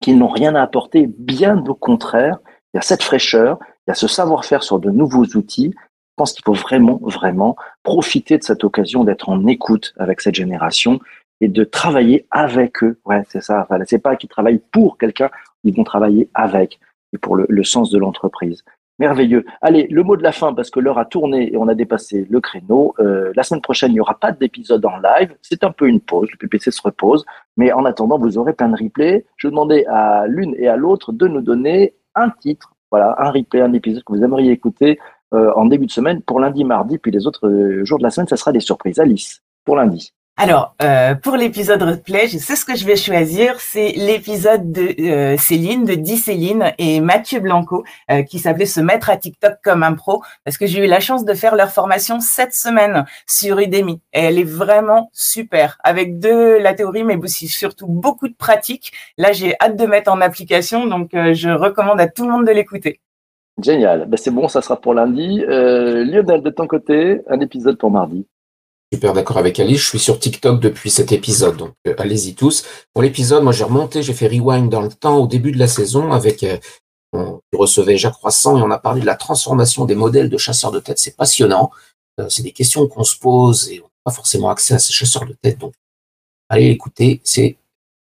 qui 0.00 0.14
n'ont 0.14 0.28
rien 0.28 0.54
à 0.54 0.62
apporter, 0.62 1.06
bien 1.06 1.58
au 1.66 1.74
contraire. 1.74 2.38
Il 2.72 2.76
y 2.76 2.78
a 2.78 2.82
cette 2.82 3.02
fraîcheur, 3.02 3.58
il 3.86 3.90
y 3.90 3.92
a 3.92 3.94
ce 3.94 4.06
savoir-faire 4.06 4.62
sur 4.62 4.78
de 4.78 4.90
nouveaux 4.90 5.24
outils. 5.36 5.74
Je 5.76 6.14
pense 6.16 6.32
qu'il 6.32 6.44
faut 6.44 6.54
vraiment, 6.54 7.00
vraiment 7.02 7.56
profiter 7.82 8.38
de 8.38 8.44
cette 8.44 8.62
occasion 8.62 9.02
d'être 9.02 9.28
en 9.28 9.46
écoute 9.46 9.92
avec 9.98 10.20
cette 10.20 10.36
génération 10.36 11.00
et 11.40 11.48
de 11.48 11.64
travailler 11.64 12.26
avec 12.30 12.82
eux. 12.84 13.00
Ouais, 13.04 13.24
c'est 13.28 13.42
ça. 13.42 13.66
C'est 13.86 13.98
pas 13.98 14.14
qu'ils 14.14 14.28
travaillent 14.28 14.62
pour 14.72 14.98
quelqu'un, 14.98 15.30
ils 15.64 15.74
vont 15.74 15.84
travailler 15.84 16.30
avec 16.34 16.78
et 17.12 17.18
pour 17.18 17.36
le 17.36 17.64
sens 17.64 17.90
de 17.90 17.98
l'entreprise. 17.98 18.64
Merveilleux. 18.98 19.44
Allez, 19.60 19.88
le 19.90 20.02
mot 20.04 20.16
de 20.16 20.22
la 20.22 20.30
fin, 20.30 20.54
parce 20.54 20.70
que 20.70 20.78
l'heure 20.78 20.98
a 20.98 21.04
tourné 21.04 21.52
et 21.52 21.56
on 21.56 21.66
a 21.66 21.74
dépassé 21.74 22.26
le 22.30 22.40
créneau. 22.40 22.94
Euh, 23.00 23.32
la 23.34 23.42
semaine 23.42 23.60
prochaine, 23.60 23.90
il 23.90 23.94
n'y 23.94 24.00
aura 24.00 24.18
pas 24.18 24.30
d'épisode 24.30 24.84
en 24.86 24.98
live. 24.98 25.34
C'est 25.42 25.64
un 25.64 25.72
peu 25.72 25.88
une 25.88 26.00
pause. 26.00 26.28
Le 26.30 26.36
PPC 26.36 26.70
se 26.70 26.80
repose. 26.80 27.24
Mais 27.56 27.72
en 27.72 27.84
attendant, 27.84 28.18
vous 28.18 28.38
aurez 28.38 28.52
plein 28.52 28.68
de 28.68 28.76
replays. 28.80 29.26
Je 29.36 29.48
demandais 29.48 29.84
à 29.86 30.26
l'une 30.28 30.54
et 30.58 30.68
à 30.68 30.76
l'autre 30.76 31.12
de 31.12 31.26
nous 31.26 31.40
donner 31.40 31.94
un 32.14 32.30
titre, 32.30 32.74
voilà, 32.90 33.16
un 33.18 33.30
replay, 33.30 33.60
un 33.60 33.72
épisode 33.72 34.04
que 34.04 34.12
vous 34.12 34.22
aimeriez 34.22 34.52
écouter 34.52 35.00
euh, 35.34 35.52
en 35.54 35.66
début 35.66 35.86
de 35.86 35.90
semaine 35.90 36.22
pour 36.22 36.38
lundi, 36.38 36.62
mardi, 36.62 36.98
puis 36.98 37.10
les 37.10 37.26
autres 37.26 37.48
euh, 37.48 37.84
jours 37.84 37.98
de 37.98 38.04
la 38.04 38.10
semaine, 38.10 38.28
ça 38.28 38.36
sera 38.36 38.52
des 38.52 38.60
surprises. 38.60 39.00
Alice, 39.00 39.42
pour 39.64 39.74
lundi. 39.74 40.14
Alors, 40.36 40.74
euh, 40.82 41.14
pour 41.14 41.36
l'épisode 41.36 41.80
replay, 41.80 42.26
je 42.26 42.38
sais 42.38 42.56
ce 42.56 42.64
que 42.64 42.74
je 42.74 42.84
vais 42.84 42.96
choisir. 42.96 43.60
C'est 43.60 43.92
l'épisode 43.92 44.72
de 44.72 45.00
euh, 45.00 45.36
Céline, 45.36 45.84
de 45.84 45.94
Di 45.94 46.16
Céline 46.16 46.72
et 46.76 46.98
Mathieu 46.98 47.38
Blanco, 47.38 47.84
euh, 48.10 48.24
qui 48.24 48.40
s'appelait 48.40 48.66
Se 48.66 48.80
mettre 48.80 49.10
à 49.10 49.16
TikTok 49.16 49.52
comme 49.62 49.84
un 49.84 49.92
pro, 49.92 50.24
parce 50.44 50.58
que 50.58 50.66
j'ai 50.66 50.84
eu 50.84 50.88
la 50.88 50.98
chance 50.98 51.24
de 51.24 51.34
faire 51.34 51.54
leur 51.54 51.70
formation 51.70 52.18
cette 52.18 52.52
semaine 52.52 53.04
sur 53.28 53.60
Udemy. 53.60 54.00
Et 54.12 54.22
elle 54.22 54.40
est 54.40 54.42
vraiment 54.42 55.08
super, 55.12 55.78
avec 55.84 56.18
de 56.18 56.58
la 56.60 56.74
théorie, 56.74 57.04
mais 57.04 57.16
aussi 57.16 57.46
surtout 57.46 57.86
beaucoup 57.86 58.26
de 58.26 58.34
pratique. 58.34 58.92
Là, 59.16 59.30
j'ai 59.30 59.54
hâte 59.60 59.76
de 59.76 59.86
mettre 59.86 60.10
en 60.10 60.20
application, 60.20 60.86
donc 60.86 61.10
je 61.12 61.50
recommande 61.50 62.00
à 62.00 62.08
tout 62.08 62.24
le 62.24 62.32
monde 62.32 62.46
de 62.46 62.52
l'écouter. 62.52 62.98
Génial. 63.62 64.06
Ben, 64.08 64.16
c'est 64.16 64.32
bon, 64.32 64.48
ça 64.48 64.62
sera 64.62 64.80
pour 64.80 64.94
lundi. 64.94 65.44
Lionel, 65.46 66.42
de 66.42 66.50
ton 66.50 66.66
côté, 66.66 67.20
un 67.28 67.38
épisode 67.38 67.78
pour 67.78 67.92
mardi 67.92 68.26
super 68.94 69.12
d'accord 69.12 69.38
avec 69.38 69.58
Alice. 69.58 69.80
Je 69.80 69.88
suis 69.88 69.98
sur 69.98 70.20
TikTok 70.20 70.60
depuis 70.60 70.88
cet 70.88 71.10
épisode, 71.10 71.56
donc 71.56 71.72
euh, 71.88 71.94
allez-y 71.98 72.36
tous. 72.36 72.64
Pour 72.92 73.02
l'épisode, 73.02 73.42
moi 73.42 73.52
j'ai 73.52 73.64
remonté, 73.64 74.04
j'ai 74.04 74.14
fait 74.14 74.28
rewind 74.28 74.70
dans 74.70 74.82
le 74.82 74.88
temps 74.88 75.18
au 75.18 75.26
début 75.26 75.50
de 75.50 75.58
la 75.58 75.66
saison 75.66 76.12
avec 76.12 76.44
euh, 76.44 76.58
on 77.12 77.40
recevait 77.52 77.96
Jacques 77.96 78.14
Croissant 78.14 78.56
et 78.56 78.62
on 78.62 78.70
a 78.70 78.78
parlé 78.78 79.00
de 79.00 79.06
la 79.06 79.16
transformation 79.16 79.84
des 79.84 79.96
modèles 79.96 80.28
de 80.28 80.38
chasseurs 80.38 80.70
de 80.70 80.78
tête. 80.78 81.00
C'est 81.00 81.16
passionnant. 81.16 81.72
Euh, 82.20 82.28
c'est 82.28 82.44
des 82.44 82.52
questions 82.52 82.86
qu'on 82.86 83.02
se 83.02 83.18
pose 83.18 83.68
et 83.68 83.80
on 83.80 83.84
n'a 83.84 83.90
pas 84.04 84.12
forcément 84.12 84.48
accès 84.48 84.74
à 84.74 84.78
ces 84.78 84.92
chasseurs 84.92 85.26
de 85.26 85.34
tête. 85.42 85.58
Donc 85.58 85.74
allez 86.48 86.66
écouter, 86.66 87.20
c'est 87.24 87.56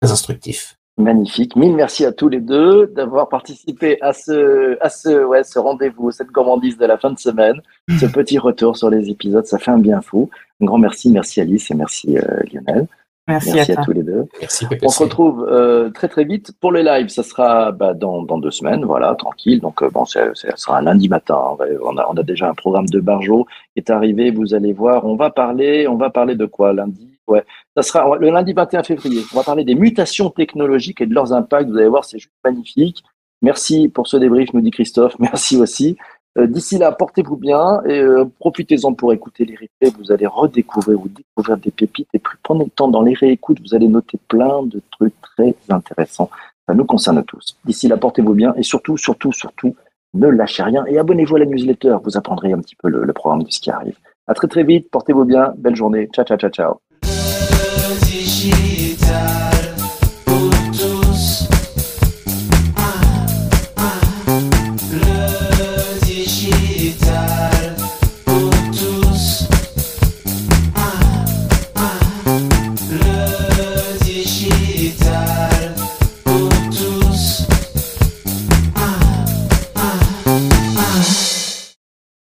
très 0.02 0.12
instructif. 0.12 0.78
Magnifique. 0.98 1.56
Mille 1.56 1.76
merci 1.76 2.06
à 2.06 2.12
tous 2.12 2.30
les 2.30 2.40
deux 2.40 2.86
d'avoir 2.88 3.28
participé 3.28 4.00
à 4.02 4.14
ce, 4.14 4.78
à 4.80 4.90
ce, 4.90 5.24
ouais, 5.26 5.44
ce 5.44 5.58
rendez-vous, 5.58 6.12
cette 6.12 6.28
gourmandise 6.28 6.78
de 6.78 6.86
la 6.86 7.00
fin 7.00 7.10
de 7.10 7.18
semaine, 7.18 7.62
ce 8.00 8.06
petit 8.06 8.38
retour 8.38 8.78
sur 8.78 8.92
les 8.92 9.10
épisodes. 9.10 9.46
Ça 9.46 9.58
fait 9.58 9.72
un 9.72 9.80
bien 9.80 10.02
fou. 10.02 10.30
Un 10.62 10.66
grand 10.66 10.78
merci. 10.78 11.10
Merci 11.10 11.42
Alice 11.42 11.72
et 11.72 11.74
merci 11.74 12.18
euh, 12.18 12.22
Lionel. 12.54 12.88
Merci, 13.28 13.58
à, 13.58 13.64
à, 13.64 13.84
tous 13.84 13.94
les 13.94 14.04
deux. 14.04 14.26
Merci, 14.40 14.68
On 14.84 14.90
se 14.90 15.02
retrouve 15.02 15.48
euh, 15.50 15.90
très 15.90 16.10
très 16.10 16.26
vite 16.26 16.52
pour 16.60 16.72
le 16.72 16.82
live. 16.82 17.08
Ça 17.08 17.24
sera 17.24 17.72
bah, 17.72 17.94
dans, 17.94 18.22
dans 18.22 18.38
deux 18.38 18.52
semaines, 18.52 18.84
voilà, 18.86 19.16
tranquille. 19.16 19.62
Donc 19.62 19.82
euh, 19.82 19.90
bon, 19.90 20.06
ça 20.06 20.34
sera 20.56 20.78
un 20.78 20.82
lundi 20.84 21.10
matin. 21.10 21.42
On 21.84 21.98
a, 21.98 22.06
on 22.08 22.18
a 22.18 22.24
déjà 22.24 22.50
un 22.50 22.54
programme 22.54 22.88
de 22.88 23.00
Barjo 23.00 23.46
qui 23.74 23.80
est 23.80 23.90
arrivé. 23.90 24.30
Vous 24.30 24.54
allez 24.54 24.74
voir. 24.74 25.06
On 25.06 25.16
va 25.16 25.32
parler. 25.32 25.88
On 25.88 25.96
va 25.96 26.12
parler 26.12 26.36
de 26.36 26.46
quoi? 26.46 26.74
Lundi 26.74 27.13
Ouais, 27.28 27.44
ça 27.76 27.84
sera 27.84 28.18
le 28.18 28.30
lundi 28.30 28.54
21 28.54 28.84
février. 28.84 29.22
On 29.34 29.38
va 29.38 29.44
parler 29.44 29.64
des 29.64 29.76
mutations 29.76 30.30
technologiques 30.30 31.02
et 31.02 31.06
de 31.06 31.14
leurs 31.14 31.32
impacts. 31.34 31.70
Vous 31.70 31.78
allez 31.78 31.88
voir, 31.88 32.04
c'est 32.04 32.20
juste 32.20 32.34
magnifique. 32.44 33.04
Merci 33.42 33.90
pour 33.90 34.08
ce 34.08 34.18
débrief, 34.18 34.54
nous 34.54 34.62
dit 34.62 34.72
Christophe. 34.72 35.16
Merci 35.20 35.58
aussi. 35.58 35.98
Euh, 36.38 36.48
D'ici 36.48 36.78
là, 36.78 36.92
portez-vous 36.92 37.38
bien 37.38 37.82
et 37.86 38.00
euh, 38.00 38.26
profitez-en 38.40 38.94
pour 38.94 39.14
écouter 39.14 39.46
les 39.46 39.54
replays. 39.54 39.98
Vous 39.98 40.12
allez 40.12 40.26
redécouvrir 40.26 41.00
ou 41.00 41.08
découvrir 41.08 41.58
des 41.58 41.72
pépites 41.72 42.10
et 42.14 42.20
plus 42.20 42.38
prenez 42.42 42.66
le 42.66 42.72
temps 42.72 42.88
dans 42.88 43.04
les 43.04 43.14
réécoutes. 43.14 43.60
Vous 43.62 43.76
allez 43.76 43.88
noter 43.88 44.18
plein 44.28 44.64
de 44.64 44.82
trucs 44.92 45.14
très 45.22 45.56
intéressants. 45.70 46.30
Ça 46.68 46.74
nous 46.74 46.86
concerne 46.86 47.24
tous. 47.24 47.58
D'ici 47.66 47.88
là, 47.88 47.98
portez-vous 47.98 48.34
bien 48.34 48.54
et 48.56 48.64
surtout, 48.64 48.98
surtout, 48.98 49.32
surtout, 49.32 49.76
ne 50.14 50.28
lâchez 50.28 50.64
rien 50.64 50.86
et 50.86 50.98
abonnez-vous 50.98 51.36
à 51.36 51.40
la 51.40 51.46
newsletter. 51.46 51.98
Vous 52.04 52.18
apprendrez 52.18 52.52
un 52.54 52.60
petit 52.60 52.76
peu 52.76 52.90
le, 52.90 53.04
le 53.04 53.14
programme 53.14 53.44
de 53.44 53.52
ce 53.52 53.60
qui 53.60 53.70
arrive. 53.70 53.98
À 54.28 54.34
très 54.34 54.48
très 54.48 54.64
vite. 54.64 54.90
Portez-vous 54.90 55.26
bien. 55.26 55.54
Belle 55.58 55.76
journée. 55.76 56.10
Ciao, 56.14 56.26
ciao, 56.26 56.38
ciao, 56.38 56.50
ciao. 56.50 56.93